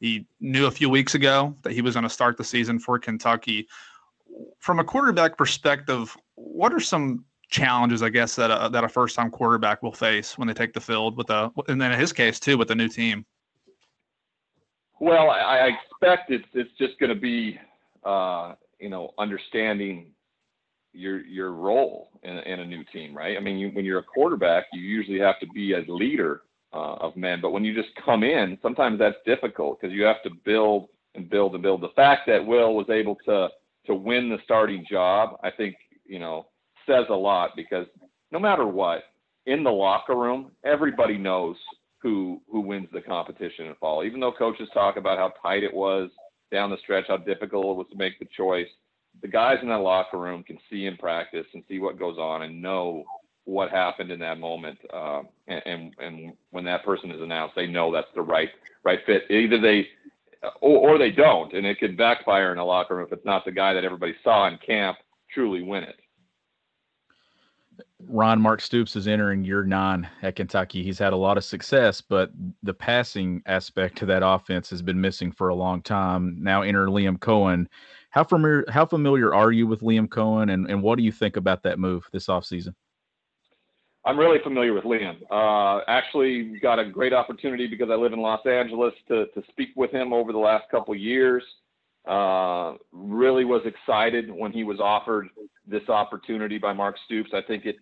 he 0.00 0.26
knew 0.40 0.66
a 0.66 0.70
few 0.70 0.88
weeks 0.88 1.14
ago 1.14 1.54
that 1.62 1.72
he 1.72 1.82
was 1.82 1.94
going 1.94 2.04
to 2.04 2.10
start 2.10 2.38
the 2.38 2.44
season 2.44 2.78
for 2.78 2.98
Kentucky 2.98 3.66
from 4.58 4.78
a 4.78 4.84
quarterback 4.84 5.36
perspective, 5.36 6.16
what 6.34 6.72
are 6.72 6.80
some 6.80 7.24
challenges, 7.48 8.02
I 8.02 8.08
guess, 8.08 8.36
that 8.36 8.50
a, 8.50 8.68
that 8.68 8.84
a 8.84 8.88
first 8.88 9.16
time 9.16 9.30
quarterback 9.30 9.82
will 9.82 9.92
face 9.92 10.36
when 10.38 10.48
they 10.48 10.54
take 10.54 10.72
the 10.72 10.80
field 10.80 11.16
with 11.16 11.30
a, 11.30 11.50
and 11.68 11.80
then 11.80 11.92
in 11.92 11.98
his 11.98 12.12
case 12.12 12.40
too, 12.40 12.58
with 12.58 12.70
a 12.70 12.74
new 12.74 12.88
team? 12.88 13.24
Well, 14.98 15.30
I 15.30 15.68
expect 15.68 16.30
it's 16.30 16.48
it's 16.54 16.70
just 16.78 16.98
going 16.98 17.14
to 17.14 17.20
be, 17.20 17.58
uh, 18.04 18.54
you 18.80 18.88
know, 18.88 19.12
understanding 19.18 20.12
your 20.92 21.20
your 21.24 21.52
role 21.52 22.08
in, 22.22 22.38
in 22.38 22.60
a 22.60 22.64
new 22.64 22.82
team, 22.84 23.14
right? 23.14 23.36
I 23.36 23.40
mean, 23.40 23.58
you, 23.58 23.68
when 23.70 23.84
you're 23.84 23.98
a 23.98 24.04
quarterback, 24.04 24.64
you 24.72 24.80
usually 24.80 25.18
have 25.20 25.38
to 25.40 25.46
be 25.48 25.74
a 25.74 25.84
leader 25.86 26.42
uh, 26.72 26.94
of 26.94 27.16
men, 27.16 27.40
but 27.42 27.50
when 27.50 27.64
you 27.64 27.74
just 27.74 27.94
come 28.02 28.22
in, 28.22 28.58
sometimes 28.62 28.98
that's 28.98 29.16
difficult 29.26 29.80
because 29.80 29.94
you 29.94 30.04
have 30.04 30.22
to 30.22 30.30
build 30.44 30.88
and 31.14 31.28
build 31.28 31.54
and 31.54 31.62
build. 31.62 31.82
The 31.82 31.90
fact 31.94 32.22
that 32.28 32.44
Will 32.44 32.74
was 32.74 32.88
able 32.88 33.16
to 33.26 33.48
to 33.86 33.94
win 33.94 34.28
the 34.28 34.38
starting 34.44 34.84
job, 34.90 35.38
I 35.44 35.50
think, 35.50 35.76
you 36.04 36.18
know, 36.18 36.46
says 36.86 37.06
a 37.10 37.14
lot 37.14 37.50
because 37.56 37.86
no 38.32 38.38
matter 38.38 38.66
what, 38.66 39.04
in 39.46 39.62
the 39.62 39.70
locker 39.70 40.16
room, 40.16 40.50
everybody 40.64 41.16
knows 41.16 41.56
who 42.02 42.40
who 42.50 42.60
wins 42.60 42.88
the 42.92 43.00
competition 43.00 43.66
in 43.66 43.74
fall. 43.76 44.04
Even 44.04 44.20
though 44.20 44.32
coaches 44.32 44.68
talk 44.74 44.96
about 44.96 45.18
how 45.18 45.32
tight 45.42 45.62
it 45.62 45.72
was 45.72 46.10
down 46.52 46.70
the 46.70 46.78
stretch, 46.82 47.04
how 47.08 47.16
difficult 47.16 47.64
it 47.64 47.78
was 47.78 47.86
to 47.90 47.98
make 47.98 48.18
the 48.18 48.28
choice, 48.36 48.68
the 49.22 49.28
guys 49.28 49.58
in 49.62 49.68
that 49.68 49.76
locker 49.76 50.18
room 50.18 50.42
can 50.42 50.58
see 50.70 50.86
in 50.86 50.96
practice 50.96 51.46
and 51.54 51.62
see 51.68 51.78
what 51.78 51.98
goes 51.98 52.18
on 52.18 52.42
and 52.42 52.60
know 52.60 53.04
what 53.44 53.70
happened 53.70 54.10
in 54.10 54.18
that 54.20 54.38
moment. 54.38 54.78
Um, 54.92 55.28
and, 55.46 55.62
and 55.66 55.94
and 55.98 56.32
when 56.50 56.64
that 56.64 56.84
person 56.84 57.10
is 57.10 57.20
announced, 57.20 57.54
they 57.54 57.66
know 57.66 57.92
that's 57.92 58.06
the 58.14 58.22
right 58.22 58.50
right 58.84 59.00
fit. 59.06 59.30
Either 59.30 59.60
they 59.60 59.88
or, 60.60 60.90
or 60.90 60.98
they 60.98 61.10
don't, 61.10 61.52
and 61.54 61.66
it 61.66 61.78
can 61.78 61.96
backfire 61.96 62.52
in 62.52 62.58
a 62.58 62.64
locker 62.64 62.96
room 62.96 63.06
if 63.06 63.12
it's 63.12 63.24
not 63.24 63.44
the 63.44 63.52
guy 63.52 63.72
that 63.72 63.84
everybody 63.84 64.14
saw 64.22 64.48
in 64.48 64.58
camp 64.58 64.98
truly 65.32 65.62
win 65.62 65.84
it. 65.84 65.96
Ryan 68.08 68.40
Mark 68.40 68.60
Stoops 68.60 68.94
is 68.96 69.08
entering 69.08 69.44
year 69.44 69.64
nine 69.64 70.08
at 70.22 70.36
Kentucky. 70.36 70.82
He's 70.82 70.98
had 70.98 71.12
a 71.12 71.16
lot 71.16 71.36
of 71.36 71.44
success, 71.44 72.00
but 72.00 72.30
the 72.62 72.74
passing 72.74 73.42
aspect 73.46 73.98
to 73.98 74.06
that 74.06 74.24
offense 74.24 74.70
has 74.70 74.82
been 74.82 75.00
missing 75.00 75.32
for 75.32 75.48
a 75.48 75.54
long 75.54 75.82
time. 75.82 76.36
Now 76.40 76.62
enter 76.62 76.86
Liam 76.86 77.18
Coen. 77.18 77.66
How 78.10 78.24
familiar 78.24 78.64
how 78.68 78.86
familiar 78.86 79.34
are 79.34 79.52
you 79.52 79.66
with 79.66 79.80
Liam 79.80 80.08
Coen 80.08 80.52
and, 80.52 80.70
and 80.70 80.82
what 80.82 80.96
do 80.96 81.04
you 81.04 81.12
think 81.12 81.36
about 81.36 81.62
that 81.64 81.78
move 81.78 82.08
this 82.12 82.28
offseason? 82.28 82.74
I'm 84.04 84.18
really 84.18 84.38
familiar 84.44 84.72
with 84.72 84.84
Liam. 84.84 85.16
Uh, 85.30 85.82
actually, 85.88 86.58
got 86.60 86.78
a 86.78 86.84
great 86.84 87.12
opportunity 87.12 87.66
because 87.66 87.90
I 87.90 87.96
live 87.96 88.12
in 88.12 88.20
Los 88.20 88.46
Angeles 88.46 88.94
to 89.08 89.26
to 89.26 89.42
speak 89.50 89.70
with 89.74 89.90
him 89.90 90.12
over 90.12 90.32
the 90.32 90.38
last 90.38 90.70
couple 90.70 90.94
years. 90.94 91.42
Uh, 92.06 92.74
really 92.92 93.44
was 93.44 93.62
excited 93.66 94.30
when 94.30 94.52
he 94.52 94.62
was 94.62 94.78
offered 94.78 95.28
this 95.66 95.88
opportunity 95.88 96.58
by 96.58 96.72
Mark 96.72 96.96
Stoops. 97.04 97.30
I 97.34 97.42
think 97.42 97.66
it 97.66 97.76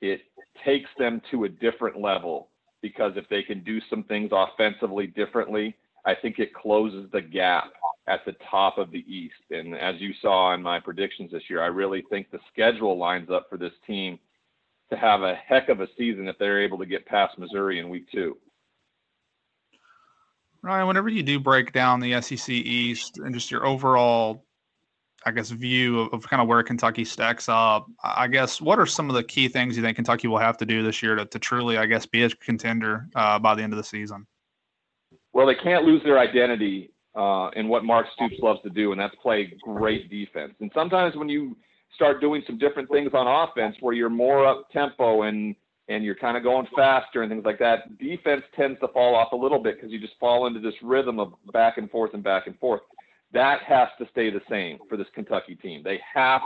it 0.00 0.22
takes 0.64 0.90
them 0.98 1.22
to 1.30 1.44
a 1.44 1.48
different 1.48 2.00
level 2.00 2.48
because 2.82 3.12
if 3.16 3.28
they 3.28 3.42
can 3.42 3.64
do 3.64 3.80
some 3.88 4.02
things 4.04 4.30
offensively 4.32 5.06
differently, 5.06 5.74
I 6.04 6.14
think 6.14 6.38
it 6.38 6.54
closes 6.54 7.10
the 7.10 7.20
gap 7.20 7.72
at 8.06 8.24
the 8.24 8.36
top 8.50 8.78
of 8.78 8.90
the 8.90 9.04
East. 9.12 9.34
And 9.50 9.74
as 9.74 10.00
you 10.00 10.12
saw 10.22 10.54
in 10.54 10.62
my 10.62 10.78
predictions 10.78 11.32
this 11.32 11.42
year, 11.50 11.62
I 11.62 11.66
really 11.66 12.04
think 12.08 12.30
the 12.30 12.38
schedule 12.52 12.96
lines 12.96 13.30
up 13.30 13.48
for 13.50 13.56
this 13.56 13.72
team 13.86 14.18
to 14.90 14.96
have 14.96 15.22
a 15.22 15.34
heck 15.34 15.68
of 15.68 15.80
a 15.80 15.88
season 15.98 16.28
if 16.28 16.38
they're 16.38 16.62
able 16.62 16.78
to 16.78 16.86
get 16.86 17.06
past 17.06 17.38
Missouri 17.38 17.80
in 17.80 17.88
week 17.88 18.06
two. 18.12 18.36
Ryan, 20.62 20.86
whenever 20.86 21.08
you 21.08 21.22
do 21.22 21.40
break 21.40 21.72
down 21.72 22.00
the 22.00 22.20
SEC 22.20 22.48
East 22.48 23.18
and 23.18 23.34
just 23.34 23.50
your 23.50 23.66
overall 23.66 24.45
I 25.26 25.32
guess, 25.32 25.50
view 25.50 26.00
of, 26.00 26.14
of, 26.14 26.28
kind 26.30 26.40
of 26.40 26.46
where 26.46 26.62
Kentucky 26.62 27.04
stacks 27.04 27.48
up, 27.48 27.88
I 28.04 28.28
guess 28.28 28.60
what 28.60 28.78
are 28.78 28.86
some 28.86 29.10
of 29.10 29.16
the 29.16 29.24
key 29.24 29.48
things 29.48 29.76
you 29.76 29.82
think 29.82 29.96
Kentucky 29.96 30.28
will 30.28 30.38
have 30.38 30.56
to 30.58 30.64
do 30.64 30.84
this 30.84 31.02
year 31.02 31.16
to, 31.16 31.26
to 31.26 31.38
truly, 31.40 31.78
I 31.78 31.86
guess, 31.86 32.06
be 32.06 32.22
a 32.22 32.30
contender 32.30 33.08
uh, 33.16 33.38
by 33.40 33.56
the 33.56 33.62
end 33.62 33.72
of 33.72 33.76
the 33.76 33.84
season? 33.84 34.24
Well, 35.32 35.46
they 35.46 35.56
can't 35.56 35.84
lose 35.84 36.02
their 36.04 36.20
identity 36.20 36.92
uh, 37.16 37.50
in 37.56 37.66
what 37.66 37.84
Mark 37.84 38.06
Stoops 38.14 38.36
loves 38.40 38.62
to 38.62 38.70
do, 38.70 38.92
and 38.92 39.00
that's 39.00 39.16
play 39.16 39.52
great 39.62 40.08
defense. 40.08 40.54
And 40.60 40.70
sometimes 40.72 41.16
when 41.16 41.28
you 41.28 41.56
start 41.94 42.20
doing 42.20 42.44
some 42.46 42.56
different 42.56 42.88
things 42.88 43.10
on 43.12 43.26
offense, 43.26 43.74
where 43.80 43.94
you're 43.94 44.08
more 44.08 44.46
up 44.46 44.70
tempo 44.70 45.22
and 45.22 45.56
and 45.88 46.04
you're 46.04 46.16
kind 46.16 46.36
of 46.36 46.42
going 46.42 46.66
faster 46.74 47.22
and 47.22 47.30
things 47.30 47.44
like 47.44 47.60
that, 47.60 47.96
defense 47.98 48.42
tends 48.56 48.78
to 48.80 48.88
fall 48.88 49.14
off 49.14 49.30
a 49.32 49.36
little 49.36 49.60
bit 49.60 49.76
because 49.76 49.92
you 49.92 50.00
just 50.00 50.14
fall 50.18 50.46
into 50.46 50.58
this 50.58 50.74
rhythm 50.82 51.20
of 51.20 51.32
back 51.52 51.78
and 51.78 51.90
forth 51.90 52.12
and 52.12 52.24
back 52.24 52.48
and 52.48 52.58
forth. 52.58 52.80
That 53.32 53.62
has 53.62 53.88
to 53.98 54.08
stay 54.10 54.30
the 54.30 54.40
same 54.48 54.78
for 54.88 54.96
this 54.96 55.08
Kentucky 55.14 55.56
team. 55.56 55.82
They 55.82 56.00
have 56.14 56.42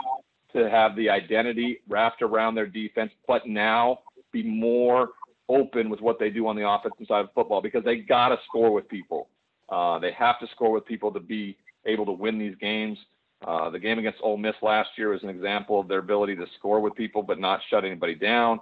to 0.53 0.69
have 0.69 0.95
the 0.95 1.09
identity 1.09 1.79
wrapped 1.87 2.21
around 2.21 2.55
their 2.55 2.67
defense, 2.67 3.11
but 3.27 3.47
now 3.47 3.99
be 4.31 4.43
more 4.43 5.09
open 5.49 5.89
with 5.89 6.01
what 6.01 6.19
they 6.19 6.29
do 6.29 6.47
on 6.47 6.55
the 6.55 6.67
offensive 6.67 7.05
side 7.07 7.25
of 7.25 7.33
football 7.33 7.61
because 7.61 7.83
they 7.83 7.97
got 7.97 8.29
to 8.29 8.37
score 8.47 8.71
with 8.71 8.87
people. 8.87 9.27
Uh, 9.69 9.99
they 9.99 10.11
have 10.11 10.39
to 10.39 10.47
score 10.47 10.71
with 10.71 10.85
people 10.85 11.11
to 11.11 11.19
be 11.19 11.57
able 11.85 12.05
to 12.05 12.11
win 12.11 12.37
these 12.37 12.55
games. 12.59 12.97
Uh, 13.45 13.69
the 13.69 13.79
game 13.79 13.97
against 13.97 14.19
Ole 14.21 14.37
Miss 14.37 14.55
last 14.61 14.89
year 14.97 15.09
was 15.09 15.23
an 15.23 15.29
example 15.29 15.79
of 15.79 15.87
their 15.87 15.99
ability 15.99 16.35
to 16.35 16.45
score 16.57 16.79
with 16.79 16.95
people 16.95 17.23
but 17.23 17.39
not 17.39 17.59
shut 17.69 17.83
anybody 17.83 18.15
down. 18.15 18.59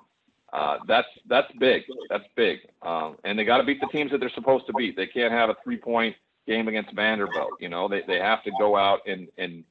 Uh, 0.52 0.78
that's 0.88 1.08
that's 1.28 1.52
big. 1.60 1.84
That's 2.10 2.24
big. 2.36 2.60
Um, 2.82 3.18
and 3.24 3.38
they 3.38 3.44
got 3.44 3.58
to 3.58 3.64
beat 3.64 3.80
the 3.80 3.88
teams 3.88 4.10
that 4.12 4.20
they're 4.20 4.32
supposed 4.34 4.66
to 4.68 4.74
beat. 4.74 4.96
They 4.96 5.06
can't 5.06 5.32
have 5.32 5.50
a 5.50 5.56
three-point 5.64 6.16
game 6.50 6.68
against 6.68 6.94
Vanderbilt. 6.94 7.52
You 7.60 7.70
know, 7.70 7.88
they 7.88 8.02
they 8.08 8.18
have 8.18 8.44
to 8.44 8.52
go 8.60 8.76
out 8.76 9.00
and 9.08 9.28
and 9.38 9.64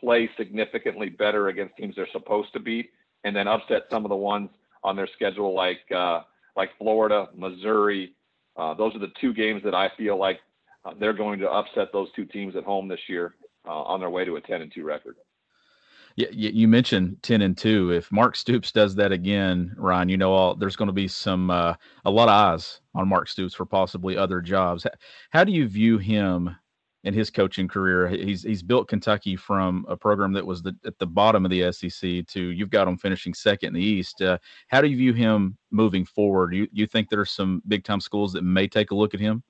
play 0.00 0.28
significantly 0.36 1.08
better 1.08 1.48
against 1.48 1.76
teams 1.76 1.94
they're 1.96 2.08
supposed 2.12 2.52
to 2.52 2.60
beat, 2.60 2.90
and 3.22 3.34
then 3.34 3.48
upset 3.48 3.84
some 3.90 4.04
of 4.04 4.08
the 4.10 4.16
ones 4.16 4.50
on 4.82 4.96
their 4.96 5.08
schedule 5.14 5.54
like 5.54 5.80
uh, 5.94 6.20
like 6.56 6.70
Florida, 6.78 7.28
Missouri. 7.34 8.12
Uh, 8.56 8.74
those 8.74 8.94
are 8.94 9.00
the 9.00 9.12
two 9.20 9.32
games 9.32 9.62
that 9.64 9.74
I 9.74 9.90
feel 9.96 10.18
like 10.18 10.40
uh, 10.84 10.92
they're 10.98 11.12
going 11.12 11.38
to 11.40 11.50
upset 11.50 11.88
those 11.92 12.08
two 12.14 12.24
teams 12.24 12.54
at 12.56 12.64
home 12.64 12.88
this 12.88 13.00
year 13.08 13.34
uh, 13.66 13.82
on 13.82 14.00
their 14.00 14.10
way 14.10 14.24
to 14.24 14.36
a 14.36 14.40
10 14.40 14.62
and 14.62 14.72
2 14.72 14.84
record. 14.84 15.16
Yeah, 16.16 16.28
you 16.30 16.68
mentioned 16.68 17.16
ten 17.22 17.42
and 17.42 17.58
two. 17.58 17.90
If 17.90 18.12
Mark 18.12 18.36
Stoops 18.36 18.70
does 18.70 18.94
that 18.94 19.10
again, 19.10 19.74
Ryan, 19.76 20.08
you 20.08 20.16
know 20.16 20.32
all 20.32 20.54
there's 20.54 20.76
going 20.76 20.86
to 20.86 20.92
be 20.92 21.08
some 21.08 21.50
uh, 21.50 21.74
a 22.04 22.10
lot 22.10 22.28
of 22.28 22.34
eyes 22.34 22.80
on 22.94 23.08
Mark 23.08 23.28
Stoops 23.28 23.54
for 23.54 23.66
possibly 23.66 24.16
other 24.16 24.40
jobs. 24.40 24.86
How 25.30 25.42
do 25.42 25.50
you 25.50 25.66
view 25.66 25.98
him 25.98 26.54
in 27.02 27.14
his 27.14 27.30
coaching 27.30 27.66
career? 27.66 28.06
He's 28.06 28.44
he's 28.44 28.62
built 28.62 28.86
Kentucky 28.86 29.34
from 29.34 29.84
a 29.88 29.96
program 29.96 30.32
that 30.34 30.46
was 30.46 30.62
the, 30.62 30.76
at 30.86 30.96
the 31.00 31.06
bottom 31.06 31.44
of 31.44 31.50
the 31.50 31.72
SEC 31.72 32.24
to 32.28 32.40
you've 32.40 32.70
got 32.70 32.86
him 32.86 32.96
finishing 32.96 33.34
second 33.34 33.70
in 33.70 33.74
the 33.74 33.84
East. 33.84 34.22
Uh, 34.22 34.38
how 34.68 34.80
do 34.80 34.86
you 34.86 34.96
view 34.96 35.14
him 35.14 35.58
moving 35.72 36.04
forward? 36.04 36.54
You 36.54 36.68
you 36.70 36.86
think 36.86 37.08
there 37.10 37.20
are 37.20 37.26
some 37.26 37.60
big 37.66 37.82
time 37.82 38.00
schools 38.00 38.32
that 38.34 38.42
may 38.42 38.68
take 38.68 38.92
a 38.92 38.94
look 38.94 39.14
at 39.14 39.20
him? 39.20 39.42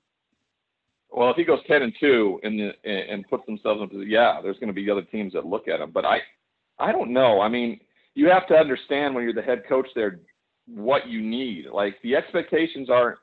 Well, 1.11 1.29
if 1.29 1.37
he 1.37 1.43
goes 1.43 1.59
ten 1.67 1.83
and 1.83 1.93
two 1.99 2.39
and 2.41 2.73
and 2.83 3.23
puts 3.29 3.45
themselves 3.45 3.83
into 3.83 4.01
yeah, 4.01 4.41
there's 4.41 4.57
going 4.57 4.69
to 4.69 4.73
be 4.73 4.89
other 4.89 5.03
teams 5.03 5.33
that 5.33 5.45
look 5.45 5.67
at 5.67 5.79
him. 5.79 5.91
But 5.91 6.05
I 6.05 6.21
I 6.79 6.91
don't 6.91 7.13
know. 7.13 7.41
I 7.41 7.49
mean, 7.49 7.79
you 8.15 8.29
have 8.29 8.47
to 8.47 8.55
understand 8.55 9.13
when 9.13 9.23
you're 9.23 9.33
the 9.33 9.41
head 9.41 9.63
coach 9.67 9.87
there 9.95 10.19
what 10.67 11.07
you 11.07 11.21
need. 11.21 11.65
Like 11.71 11.95
the 12.01 12.15
expectations 12.15 12.89
aren't 12.89 13.19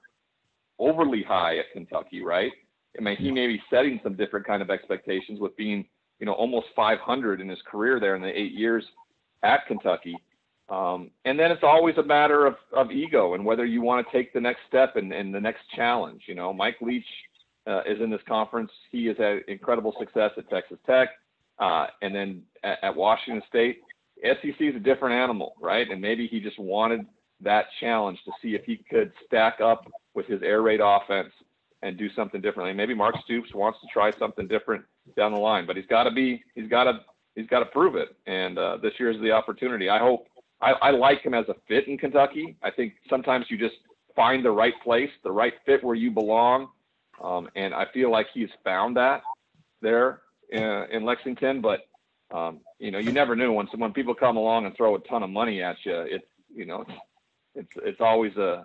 overly 0.78 1.22
high 1.22 1.58
at 1.58 1.72
Kentucky, 1.72 2.22
right? 2.22 2.52
I 2.98 3.02
mean, 3.02 3.16
he 3.16 3.30
may 3.30 3.46
be 3.46 3.62
setting 3.70 4.00
some 4.02 4.14
different 4.14 4.46
kind 4.46 4.62
of 4.62 4.70
expectations 4.70 5.40
with 5.40 5.56
being, 5.56 5.86
you 6.18 6.26
know, 6.26 6.32
almost 6.32 6.66
500 6.76 7.40
in 7.40 7.48
his 7.48 7.60
career 7.70 7.98
there 7.98 8.16
in 8.16 8.22
the 8.22 8.28
eight 8.28 8.52
years 8.52 8.84
at 9.42 9.66
Kentucky. 9.66 10.16
Um, 10.68 11.10
and 11.24 11.38
then 11.38 11.50
it's 11.50 11.62
always 11.62 11.96
a 11.98 12.02
matter 12.02 12.46
of, 12.46 12.56
of 12.74 12.90
ego 12.90 13.34
and 13.34 13.44
whether 13.44 13.64
you 13.64 13.82
want 13.82 14.06
to 14.06 14.12
take 14.12 14.32
the 14.32 14.40
next 14.40 14.60
step 14.68 14.96
and, 14.96 15.12
and 15.12 15.34
the 15.34 15.40
next 15.40 15.62
challenge. 15.74 16.22
You 16.26 16.34
know, 16.34 16.52
Mike 16.52 16.76
Leach 16.80 17.04
uh, 17.66 17.80
is 17.86 18.00
in 18.00 18.10
this 18.10 18.20
conference. 18.26 18.70
He 18.90 19.06
has 19.06 19.16
had 19.16 19.40
incredible 19.48 19.94
success 19.98 20.30
at 20.36 20.48
Texas 20.48 20.78
Tech. 20.86 21.08
Uh, 21.58 21.86
and 22.00 22.14
then 22.14 22.42
at, 22.64 22.78
at 22.82 22.96
Washington 22.96 23.42
State, 23.48 23.80
SEC 24.22 24.60
is 24.60 24.76
a 24.76 24.80
different 24.80 25.14
animal, 25.14 25.54
right? 25.60 25.88
And 25.90 26.00
maybe 26.00 26.26
he 26.26 26.40
just 26.40 26.58
wanted 26.58 27.06
that 27.40 27.66
challenge 27.80 28.18
to 28.24 28.32
see 28.40 28.54
if 28.54 28.64
he 28.64 28.76
could 28.88 29.12
stack 29.26 29.60
up 29.60 29.90
with 30.14 30.26
his 30.26 30.42
air 30.42 30.62
raid 30.62 30.80
offense 30.82 31.32
and 31.82 31.96
do 31.96 32.08
something 32.14 32.40
differently. 32.40 32.72
Maybe 32.72 32.94
Mark 32.94 33.16
Stoops 33.24 33.52
wants 33.54 33.80
to 33.80 33.88
try 33.92 34.12
something 34.18 34.46
different 34.46 34.84
down 35.16 35.32
the 35.32 35.38
line, 35.38 35.66
but 35.66 35.76
he's 35.76 35.86
got 35.86 36.04
to 36.04 36.12
be, 36.12 36.42
he's 36.54 36.68
got 36.68 36.84
to, 36.84 37.00
he's 37.34 37.48
got 37.48 37.60
to 37.60 37.66
prove 37.66 37.96
it. 37.96 38.16
And 38.26 38.58
uh, 38.58 38.76
this 38.80 38.92
year 39.00 39.10
is 39.10 39.20
the 39.20 39.32
opportunity. 39.32 39.88
I 39.88 39.98
hope. 39.98 40.26
I, 40.60 40.74
I 40.74 40.90
like 40.92 41.22
him 41.22 41.34
as 41.34 41.44
a 41.48 41.54
fit 41.66 41.88
in 41.88 41.98
Kentucky. 41.98 42.56
I 42.62 42.70
think 42.70 42.92
sometimes 43.10 43.46
you 43.48 43.58
just 43.58 43.74
find 44.14 44.44
the 44.44 44.50
right 44.52 44.74
place, 44.84 45.10
the 45.24 45.32
right 45.32 45.54
fit 45.66 45.82
where 45.82 45.96
you 45.96 46.12
belong, 46.12 46.68
um, 47.20 47.48
and 47.56 47.74
I 47.74 47.86
feel 47.92 48.12
like 48.12 48.28
he's 48.32 48.48
found 48.62 48.96
that 48.96 49.22
there 49.80 50.21
in, 50.52 50.86
in 50.90 51.04
Lexington. 51.04 51.60
But 51.60 51.80
um, 52.32 52.60
you 52.78 52.90
know, 52.90 52.98
you 52.98 53.12
never 53.12 53.34
knew 53.36 53.52
when 53.52 53.66
when 53.76 53.92
people 53.92 54.14
come 54.14 54.36
along 54.36 54.66
and 54.66 54.76
throw 54.76 54.94
a 54.94 55.00
ton 55.00 55.22
of 55.22 55.30
money 55.30 55.62
at 55.62 55.76
you. 55.84 56.00
It's 56.00 56.26
you 56.54 56.66
know, 56.66 56.84
it's 57.54 57.70
it's, 57.76 58.00
always 58.00 58.36
a, 58.36 58.64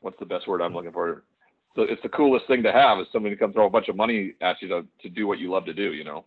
what's 0.00 0.18
the 0.18 0.26
best 0.26 0.46
word 0.46 0.62
I'm 0.62 0.74
looking 0.74 0.92
for? 0.92 1.24
So 1.76 1.82
it's 1.82 2.02
the 2.02 2.08
coolest 2.08 2.46
thing 2.46 2.62
to 2.64 2.72
have 2.72 2.98
is 2.98 3.06
somebody 3.12 3.34
to 3.34 3.38
come 3.38 3.52
throw 3.52 3.66
a 3.66 3.70
bunch 3.70 3.88
of 3.88 3.96
money 3.96 4.34
at 4.40 4.60
you 4.62 4.68
to 4.68 4.86
to 5.02 5.08
do 5.08 5.26
what 5.26 5.38
you 5.38 5.50
love 5.50 5.64
to 5.66 5.74
do. 5.74 5.92
You 5.92 6.04
know. 6.04 6.24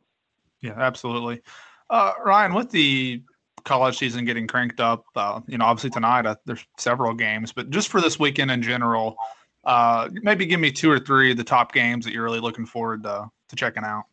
Yeah, 0.62 0.76
absolutely. 0.78 1.42
Uh, 1.90 2.14
Ryan, 2.24 2.54
with 2.54 2.70
the 2.70 3.22
college 3.66 3.98
season 3.98 4.26
getting 4.26 4.48
cranked 4.48 4.80
up, 4.80 5.06
uh, 5.16 5.42
you 5.48 5.58
know, 5.58 5.66
obviously 5.66 5.90
tonight 5.90 6.26
uh, 6.26 6.36
there's 6.46 6.66
several 6.78 7.14
games, 7.14 7.52
but 7.52 7.70
just 7.70 7.90
for 7.90 8.00
this 8.00 8.20
weekend 8.20 8.50
in 8.52 8.62
general, 8.62 9.18
uh, 9.64 10.10
maybe 10.12 10.46
give 10.46 10.60
me 10.60 10.72
two 10.72 10.90
or 10.90 11.00
three 11.00 11.32
of 11.32 11.38
the 11.38 11.44
top 11.44 11.74
games 11.74 12.06
that 12.06 12.14
you're 12.14 12.24
really 12.24 12.40
looking 12.40 12.66
forward 12.66 13.04
to, 13.04 13.30
to 13.50 13.56
checking 13.56 13.84
out. 13.84 14.06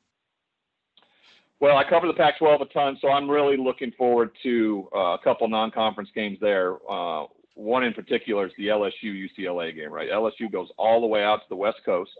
Well, 1.60 1.76
I 1.76 1.88
cover 1.88 2.06
the 2.06 2.14
Pac-12 2.14 2.62
a 2.62 2.64
ton, 2.66 2.98
so 3.00 3.08
I'm 3.08 3.28
really 3.28 3.56
looking 3.56 3.90
forward 3.92 4.30
to 4.44 4.88
uh, 4.94 4.98
a 4.98 5.18
couple 5.18 5.48
non-conference 5.48 6.10
games 6.14 6.38
there. 6.40 6.76
Uh, 6.88 7.26
one 7.54 7.82
in 7.82 7.92
particular 7.92 8.46
is 8.46 8.52
the 8.56 8.68
LSU 8.68 9.28
UCLA 9.28 9.74
game. 9.74 9.90
Right, 9.90 10.08
LSU 10.08 10.50
goes 10.52 10.68
all 10.78 11.00
the 11.00 11.06
way 11.06 11.24
out 11.24 11.38
to 11.38 11.48
the 11.48 11.56
West 11.56 11.78
Coast. 11.84 12.12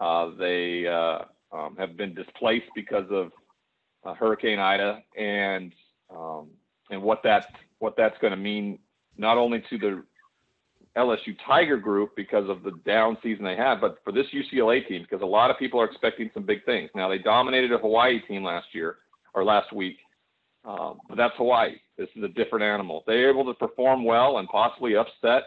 Uh, 0.00 0.30
they 0.36 0.88
uh, 0.88 1.20
um, 1.52 1.76
have 1.78 1.96
been 1.96 2.14
displaced 2.14 2.66
because 2.74 3.06
of 3.10 3.30
uh, 4.04 4.14
Hurricane 4.14 4.58
Ida, 4.58 5.02
and 5.16 5.72
um, 6.10 6.48
and 6.90 7.00
what 7.00 7.22
that 7.22 7.54
what 7.78 7.96
that's 7.96 8.18
going 8.18 8.32
to 8.32 8.36
mean 8.36 8.80
not 9.16 9.38
only 9.38 9.62
to 9.70 9.78
the 9.78 10.02
LSU 10.96 11.36
Tiger 11.44 11.76
group 11.76 12.14
because 12.14 12.48
of 12.48 12.62
the 12.62 12.72
down 12.86 13.18
season 13.22 13.44
they 13.44 13.56
had, 13.56 13.80
but 13.80 13.98
for 14.04 14.12
this 14.12 14.26
UCLA 14.32 14.86
team 14.86 15.02
because 15.02 15.22
a 15.22 15.26
lot 15.26 15.50
of 15.50 15.58
people 15.58 15.80
are 15.80 15.84
expecting 15.86 16.30
some 16.32 16.44
big 16.44 16.64
things. 16.64 16.90
Now 16.94 17.08
they 17.08 17.18
dominated 17.18 17.72
a 17.72 17.78
Hawaii 17.78 18.20
team 18.28 18.44
last 18.44 18.68
year 18.72 18.98
or 19.34 19.44
last 19.44 19.72
week, 19.72 19.96
um, 20.64 20.98
but 21.08 21.16
that's 21.16 21.34
Hawaii. 21.36 21.76
This 21.98 22.08
is 22.14 22.22
a 22.22 22.28
different 22.28 22.64
animal. 22.64 23.02
They're 23.06 23.30
able 23.30 23.44
to 23.46 23.54
perform 23.54 24.04
well 24.04 24.38
and 24.38 24.48
possibly 24.48 24.94
upset 24.96 25.44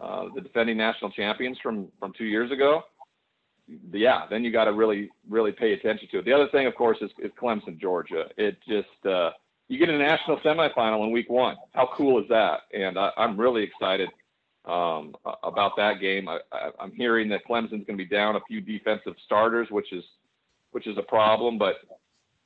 uh, 0.00 0.26
the 0.34 0.40
defending 0.40 0.76
national 0.76 1.12
champions 1.12 1.58
from 1.62 1.88
from 2.00 2.12
two 2.18 2.26
years 2.26 2.50
ago. 2.50 2.82
Yeah, 3.92 4.24
then 4.30 4.42
you 4.42 4.50
got 4.50 4.64
to 4.64 4.72
really 4.72 5.10
really 5.28 5.52
pay 5.52 5.74
attention 5.74 6.08
to 6.10 6.18
it. 6.18 6.24
The 6.24 6.32
other 6.32 6.48
thing, 6.48 6.66
of 6.66 6.74
course, 6.74 6.98
is, 7.00 7.10
is 7.20 7.30
Clemson, 7.40 7.78
Georgia. 7.78 8.26
It 8.36 8.58
just 8.68 9.06
uh, 9.06 9.30
you 9.68 9.78
get 9.78 9.90
a 9.90 9.98
national 9.98 10.38
semifinal 10.38 11.04
in 11.04 11.12
week 11.12 11.30
one. 11.30 11.56
How 11.72 11.88
cool 11.94 12.20
is 12.20 12.28
that? 12.30 12.62
And 12.72 12.98
I, 12.98 13.12
I'm 13.16 13.38
really 13.38 13.62
excited 13.62 14.08
um, 14.64 15.14
about 15.42 15.72
that 15.76 16.00
game. 16.00 16.28
I, 16.28 16.38
am 16.80 16.92
hearing 16.92 17.28
that 17.30 17.46
Clemson's 17.48 17.86
going 17.86 17.98
to 17.98 18.04
be 18.04 18.06
down 18.06 18.36
a 18.36 18.40
few 18.46 18.60
defensive 18.60 19.14
starters, 19.24 19.68
which 19.70 19.92
is 19.92 20.04
which 20.70 20.86
is 20.86 20.98
a 20.98 21.02
problem. 21.02 21.58
But 21.58 21.76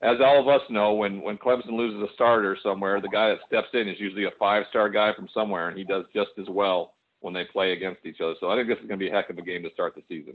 as 0.03 0.19
all 0.21 0.41
of 0.41 0.49
us 0.49 0.63
know, 0.71 0.95
when 0.95 1.21
when 1.21 1.39
Clemson 1.39 1.73
loses 1.73 2.03
a 2.03 2.13
starter 2.15 2.57
somewhere, 2.63 3.01
the 3.01 3.09
guy 3.09 3.31
that 3.31 3.39
steps 3.47 3.69
in 3.73 3.89
is 3.89 3.99
usually 3.99 4.25
a 4.25 4.33
five-star 4.39 4.91
guy 4.91 5.15
from 5.15 5.29
somewhere, 5.33 5.69
and 5.69 5.79
he 5.79 5.85
does 5.85 6.05
just 6.15 6.31
as 6.39 6.47
well 6.49 6.95
when 7.21 7.33
they 7.33 7.45
play 7.45 7.73
against 7.73 8.05
each 8.05 8.21
other. 8.21 8.35
So 8.41 8.51
I 8.51 8.57
think 8.57 8.69
this 8.69 8.79
is 8.79 8.89
going 8.89 8.99
to 8.99 9.05
be 9.05 9.11
a 9.11 9.15
heck 9.15 9.31
of 9.31 9.39
a 9.39 9.43
game 9.43 9.63
to 9.63 9.71
start 9.71 9.95
the 9.95 10.03
season. 10.09 10.35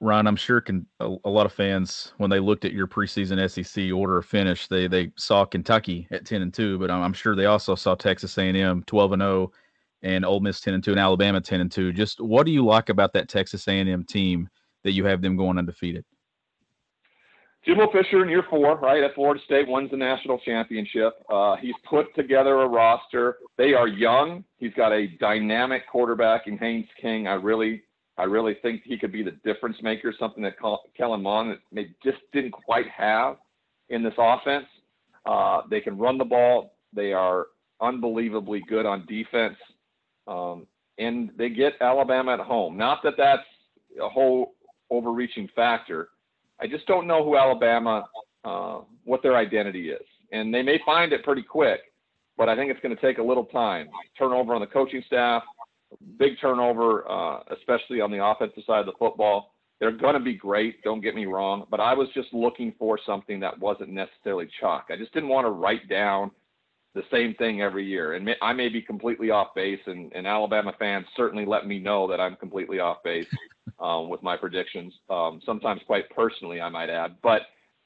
Ryan, 0.00 0.26
I'm 0.26 0.36
sure 0.36 0.60
can 0.60 0.86
a, 1.00 1.16
a, 1.24 1.30
lot 1.30 1.46
of 1.46 1.54
fans 1.54 2.12
when 2.18 2.28
they 2.28 2.38
looked 2.38 2.66
at 2.66 2.74
your 2.74 2.86
preseason 2.86 3.50
SEC 3.50 3.90
order 3.90 4.18
of 4.18 4.26
finish, 4.26 4.68
they 4.68 4.86
they 4.86 5.10
saw 5.16 5.46
Kentucky 5.46 6.06
at 6.10 6.26
10 6.26 6.42
and 6.42 6.52
2, 6.52 6.78
but 6.78 6.90
I'm, 6.90 7.02
I'm 7.02 7.12
sure 7.14 7.34
they 7.34 7.46
also 7.46 7.74
saw 7.74 7.94
Texas 7.94 8.36
A&M 8.36 8.82
12 8.86 9.12
and 9.12 9.22
0 9.22 9.52
and 10.02 10.24
Ole 10.24 10.40
Miss 10.40 10.60
10 10.60 10.74
and 10.74 10.84
2 10.84 10.92
and 10.92 11.00
Alabama 11.00 11.40
10 11.40 11.60
and 11.60 11.72
2. 11.72 11.92
Just 11.92 12.20
what 12.20 12.46
do 12.46 12.52
you 12.52 12.64
like 12.64 12.88
about 12.88 13.12
that 13.14 13.28
Texas 13.28 13.66
A&M 13.68 14.04
team 14.04 14.48
that 14.84 14.92
you 14.92 15.04
have 15.04 15.22
them 15.22 15.36
going 15.36 15.58
undefeated? 15.58 16.04
Jimbo 17.64 17.90
Fisher 17.90 18.22
in 18.22 18.28
year 18.28 18.44
four, 18.48 18.76
right 18.76 19.02
at 19.02 19.12
Florida 19.16 19.40
State, 19.44 19.66
wins 19.66 19.90
the 19.90 19.96
national 19.96 20.38
championship. 20.38 21.14
Uh, 21.28 21.56
he's 21.56 21.74
put 21.88 22.14
together 22.14 22.60
a 22.60 22.68
roster. 22.68 23.38
They 23.58 23.74
are 23.74 23.88
young. 23.88 24.44
He's 24.58 24.72
got 24.74 24.92
a 24.92 25.08
dynamic 25.18 25.82
quarterback 25.90 26.46
in 26.46 26.58
Haynes 26.58 26.86
King. 27.00 27.26
I 27.26 27.34
really 27.34 27.82
I 28.18 28.22
really 28.22 28.56
think 28.62 28.82
he 28.84 28.96
could 28.96 29.12
be 29.12 29.22
the 29.22 29.32
difference 29.44 29.76
maker, 29.82 30.14
something 30.18 30.42
that 30.44 30.54
Kellen 30.96 31.22
Mond 31.22 31.58
may 31.72 31.88
just 32.04 32.18
didn't 32.32 32.52
quite 32.52 32.88
have 32.88 33.36
in 33.88 34.02
this 34.02 34.14
offense. 34.16 34.66
Uh, 35.26 35.62
they 35.68 35.80
can 35.80 35.98
run 35.98 36.18
the 36.18 36.24
ball. 36.24 36.76
They 36.92 37.12
are 37.12 37.46
unbelievably 37.80 38.62
good 38.68 38.86
on 38.86 39.04
defense. 39.06 39.56
Um, 40.26 40.66
and 40.98 41.30
they 41.36 41.48
get 41.48 41.74
Alabama 41.80 42.34
at 42.34 42.40
home. 42.40 42.76
Not 42.76 43.02
that 43.04 43.14
that's 43.16 43.42
a 44.02 44.08
whole 44.08 44.54
overreaching 44.90 45.48
factor. 45.54 46.10
I 46.60 46.66
just 46.66 46.86
don't 46.86 47.06
know 47.06 47.24
who 47.24 47.36
Alabama, 47.36 48.08
uh, 48.44 48.80
what 49.04 49.22
their 49.22 49.36
identity 49.36 49.90
is. 49.90 50.04
And 50.32 50.52
they 50.52 50.62
may 50.62 50.80
find 50.84 51.12
it 51.12 51.22
pretty 51.22 51.42
quick, 51.42 51.80
but 52.36 52.48
I 52.48 52.56
think 52.56 52.70
it's 52.70 52.80
going 52.80 52.94
to 52.94 53.02
take 53.02 53.18
a 53.18 53.22
little 53.22 53.44
time. 53.44 53.88
Turnover 54.18 54.54
on 54.54 54.60
the 54.60 54.66
coaching 54.66 55.02
staff, 55.06 55.42
big 56.18 56.32
turnover, 56.40 57.08
uh, 57.10 57.40
especially 57.54 58.00
on 58.00 58.10
the 58.10 58.24
offensive 58.24 58.62
side 58.66 58.80
of 58.80 58.86
the 58.86 58.92
football. 58.98 59.52
They're 59.78 59.92
going 59.92 60.14
to 60.14 60.20
be 60.20 60.34
great, 60.34 60.82
don't 60.82 61.02
get 61.02 61.14
me 61.14 61.26
wrong, 61.26 61.66
but 61.70 61.80
I 61.80 61.92
was 61.92 62.08
just 62.14 62.32
looking 62.32 62.72
for 62.78 62.98
something 63.04 63.38
that 63.40 63.58
wasn't 63.58 63.90
necessarily 63.90 64.48
chalk. 64.58 64.86
I 64.90 64.96
just 64.96 65.12
didn't 65.12 65.28
want 65.28 65.46
to 65.46 65.50
write 65.50 65.86
down 65.88 66.30
the 66.96 67.04
same 67.12 67.34
thing 67.34 67.60
every 67.60 67.84
year. 67.84 68.14
And 68.14 68.24
may, 68.24 68.34
I 68.42 68.52
may 68.54 68.68
be 68.68 68.80
completely 68.80 69.30
off 69.30 69.54
base, 69.54 69.80
and, 69.86 70.12
and, 70.14 70.26
Alabama 70.26 70.74
fans 70.78 71.06
certainly 71.14 71.44
let 71.44 71.66
me 71.66 71.78
know 71.78 72.08
that 72.08 72.20
I'm 72.20 72.36
completely 72.36 72.80
off 72.80 73.02
base 73.04 73.26
um, 73.80 74.08
with 74.08 74.22
my 74.22 74.36
predictions, 74.36 74.94
um, 75.10 75.40
sometimes 75.44 75.82
quite 75.86 76.08
personally, 76.10 76.60
I 76.60 76.70
might 76.70 76.88
add. 76.88 77.16
But 77.22 77.42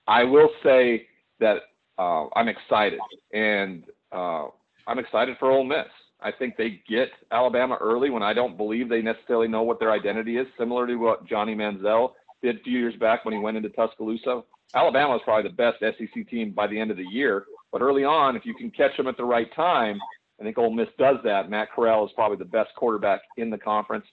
I 0.06 0.22
will 0.24 0.48
say 0.62 1.08
that 1.40 1.62
uh, 1.98 2.26
I'm 2.36 2.48
excited, 2.48 3.00
and 3.34 3.84
uh, 4.12 4.46
I'm 4.86 4.98
excited 4.98 5.36
for 5.38 5.50
Ole 5.50 5.64
Miss. 5.64 5.88
I 6.22 6.30
think 6.30 6.56
they 6.56 6.80
get 6.88 7.10
Alabama 7.32 7.78
early 7.80 8.10
when 8.10 8.22
I 8.22 8.32
don't 8.32 8.56
believe 8.56 8.88
they 8.88 9.02
necessarily 9.02 9.48
know 9.48 9.62
what 9.62 9.80
their 9.80 9.90
identity 9.90 10.36
is, 10.36 10.46
similar 10.58 10.86
to 10.86 10.96
what 10.96 11.26
Johnny 11.26 11.54
Manziel 11.54 12.12
did 12.42 12.56
a 12.56 12.60
few 12.60 12.78
years 12.78 12.94
back 12.96 13.24
when 13.24 13.34
he 13.34 13.40
went 13.40 13.56
into 13.56 13.70
Tuscaloosa. 13.70 14.42
Alabama 14.74 15.16
is 15.16 15.22
probably 15.24 15.50
the 15.50 15.56
best 15.56 15.80
SEC 15.80 16.28
team 16.28 16.52
by 16.52 16.66
the 16.66 16.78
end 16.78 16.90
of 16.90 16.96
the 16.96 17.06
year, 17.10 17.46
but 17.72 17.82
early 17.82 18.04
on, 18.04 18.36
if 18.36 18.44
you 18.44 18.54
can 18.54 18.70
catch 18.70 18.96
them 18.96 19.06
at 19.06 19.16
the 19.16 19.24
right 19.24 19.52
time, 19.54 19.98
I 20.40 20.44
think 20.44 20.58
Ole 20.58 20.72
Miss 20.72 20.88
does 20.98 21.16
that. 21.24 21.50
Matt 21.50 21.70
Corral 21.72 22.06
is 22.06 22.12
probably 22.14 22.38
the 22.38 22.44
best 22.44 22.70
quarterback 22.76 23.20
in 23.36 23.50
the 23.50 23.58
conference. 23.58 24.06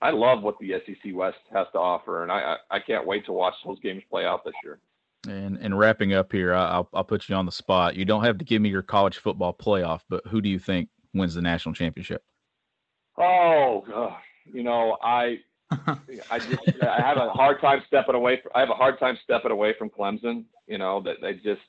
I 0.00 0.10
love 0.10 0.42
what 0.42 0.58
the 0.58 0.74
SEC 0.84 1.14
West 1.14 1.38
has 1.52 1.66
to 1.72 1.78
offer, 1.78 2.22
and 2.22 2.32
I 2.32 2.56
I, 2.70 2.76
I 2.76 2.80
can't 2.80 3.06
wait 3.06 3.24
to 3.26 3.32
watch 3.32 3.54
those 3.64 3.78
games 3.80 4.02
play 4.10 4.24
out 4.24 4.44
this 4.44 4.54
year. 4.62 4.78
And 5.28 5.56
and 5.58 5.78
wrapping 5.78 6.12
up 6.14 6.32
here, 6.32 6.54
I'll 6.54 6.88
I'll 6.92 7.04
put 7.04 7.28
you 7.28 7.34
on 7.34 7.46
the 7.46 7.52
spot. 7.52 7.96
You 7.96 8.04
don't 8.04 8.24
have 8.24 8.38
to 8.38 8.44
give 8.44 8.60
me 8.60 8.68
your 8.68 8.82
college 8.82 9.18
football 9.18 9.54
playoff, 9.54 10.00
but 10.08 10.26
who 10.26 10.40
do 10.40 10.48
you 10.48 10.58
think 10.58 10.88
wins 11.14 11.34
the 11.34 11.42
national 11.42 11.74
championship? 11.74 12.22
Oh, 13.16 13.84
gosh. 13.88 14.20
you 14.52 14.62
know, 14.62 14.98
I 15.02 15.38
I 15.70 16.38
just 16.38 16.82
I 16.82 17.00
have 17.00 17.16
a 17.16 17.30
hard 17.30 17.60
time 17.60 17.82
stepping 17.86 18.14
away. 18.14 18.40
From, 18.42 18.52
I 18.54 18.60
have 18.60 18.70
a 18.70 18.74
hard 18.74 18.98
time 18.98 19.18
stepping 19.22 19.52
away 19.52 19.74
from 19.78 19.90
Clemson. 19.90 20.44
You 20.66 20.78
know 20.78 21.00
that 21.02 21.16
they 21.22 21.34
just 21.34 21.62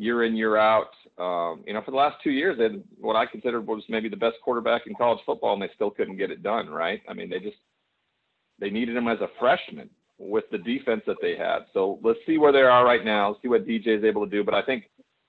year 0.00 0.24
in 0.24 0.36
year 0.36 0.56
out. 0.56 0.90
Um, 1.18 1.62
you 1.66 1.74
know, 1.74 1.82
for 1.82 1.90
the 1.90 1.96
last 1.96 2.16
two 2.22 2.30
years, 2.30 2.56
they 2.58 2.64
had 2.64 2.82
what 2.98 3.16
I 3.16 3.26
considered 3.26 3.66
was 3.66 3.82
maybe 3.88 4.08
the 4.08 4.16
best 4.16 4.36
quarterback 4.42 4.86
in 4.86 4.94
college 4.94 5.20
football, 5.26 5.54
and 5.54 5.62
they 5.62 5.70
still 5.74 5.90
couldn't 5.90 6.16
get 6.16 6.30
it 6.30 6.42
done. 6.42 6.68
Right? 6.68 7.02
I 7.08 7.14
mean, 7.14 7.28
they 7.28 7.38
just 7.38 7.56
they 8.58 8.70
needed 8.70 8.96
him 8.96 9.08
as 9.08 9.20
a 9.20 9.28
freshman 9.38 9.90
with 10.18 10.44
the 10.50 10.58
defense 10.58 11.02
that 11.06 11.16
they 11.22 11.36
had. 11.36 11.60
So 11.72 11.98
let's 12.02 12.18
see 12.26 12.38
where 12.38 12.52
they 12.52 12.60
are 12.60 12.84
right 12.84 13.04
now. 13.04 13.36
See 13.40 13.48
what 13.48 13.66
DJ 13.66 13.98
is 13.98 14.04
able 14.04 14.24
to 14.24 14.30
do. 14.30 14.44
But 14.44 14.54
I 14.54 14.62
think 14.62 14.84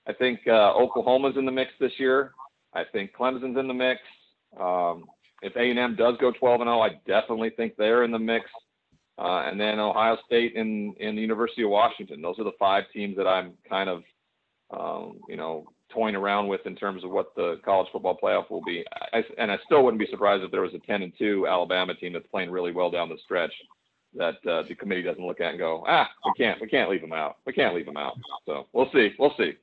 I 0.06 0.12
think 0.12 0.40
uh, 0.46 0.74
Oklahoma's 0.74 1.36
in 1.36 1.46
the 1.46 1.52
mix 1.52 1.72
this 1.80 1.92
year. 1.98 2.32
I 2.74 2.84
think 2.84 3.12
Clemson's 3.18 3.58
in 3.58 3.68
the 3.68 3.74
mix. 3.74 4.00
Um, 4.58 5.04
if 5.42 5.56
A&M 5.56 5.96
does 5.96 6.16
go 6.20 6.32
12 6.32 6.60
and 6.60 6.68
0, 6.68 6.80
I 6.80 6.90
definitely 7.06 7.50
think 7.50 7.76
they're 7.76 8.04
in 8.04 8.10
the 8.10 8.18
mix. 8.18 8.46
Uh, 9.18 9.42
and 9.46 9.60
then 9.60 9.78
Ohio 9.78 10.16
State 10.24 10.56
and, 10.56 10.96
and 10.98 11.16
the 11.16 11.22
University 11.22 11.62
of 11.62 11.70
Washington. 11.70 12.22
Those 12.22 12.38
are 12.38 12.44
the 12.44 12.52
five 12.58 12.84
teams 12.92 13.16
that 13.16 13.26
I'm 13.26 13.52
kind 13.68 13.90
of, 13.90 14.02
um, 14.72 15.18
you 15.28 15.36
know, 15.36 15.66
toying 15.92 16.16
around 16.16 16.48
with 16.48 16.66
in 16.66 16.74
terms 16.74 17.04
of 17.04 17.10
what 17.10 17.34
the 17.36 17.60
college 17.64 17.88
football 17.92 18.18
playoff 18.22 18.50
will 18.50 18.62
be. 18.62 18.84
I, 19.12 19.24
and 19.38 19.50
I 19.50 19.58
still 19.64 19.84
wouldn't 19.84 20.00
be 20.00 20.06
surprised 20.10 20.42
if 20.42 20.50
there 20.50 20.62
was 20.62 20.74
a 20.74 20.78
10 20.78 21.02
and 21.02 21.12
2 21.18 21.46
Alabama 21.46 21.94
team 21.94 22.12
that's 22.12 22.26
playing 22.28 22.50
really 22.50 22.72
well 22.72 22.90
down 22.90 23.08
the 23.08 23.18
stretch 23.24 23.52
that 24.14 24.34
uh, 24.46 24.62
the 24.68 24.74
committee 24.74 25.02
doesn't 25.02 25.24
look 25.24 25.40
at 25.40 25.50
and 25.50 25.58
go, 25.58 25.84
ah, 25.86 26.08
we 26.24 26.32
can't, 26.36 26.60
we 26.60 26.66
can't 26.66 26.90
leave 26.90 27.00
them 27.00 27.12
out. 27.12 27.38
We 27.46 27.52
can't 27.52 27.74
leave 27.74 27.86
them 27.86 27.96
out. 27.96 28.14
So 28.46 28.66
we'll 28.72 28.90
see. 28.92 29.12
We'll 29.18 29.34
see. 29.38 29.54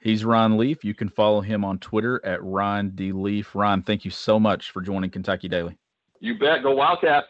He's 0.00 0.24
Ryan 0.24 0.56
Leaf. 0.56 0.84
You 0.84 0.94
can 0.94 1.08
follow 1.08 1.40
him 1.40 1.64
on 1.64 1.78
Twitter 1.78 2.24
at 2.24 2.42
Ryan 2.42 2.90
D. 2.90 3.12
Leaf. 3.12 3.54
Ron, 3.54 3.82
thank 3.82 4.04
you 4.04 4.10
so 4.10 4.38
much 4.38 4.70
for 4.70 4.80
joining 4.80 5.10
Kentucky 5.10 5.48
Daily. 5.48 5.76
You 6.20 6.38
bet. 6.38 6.62
Go 6.62 6.74
Wildcats. 6.74 7.26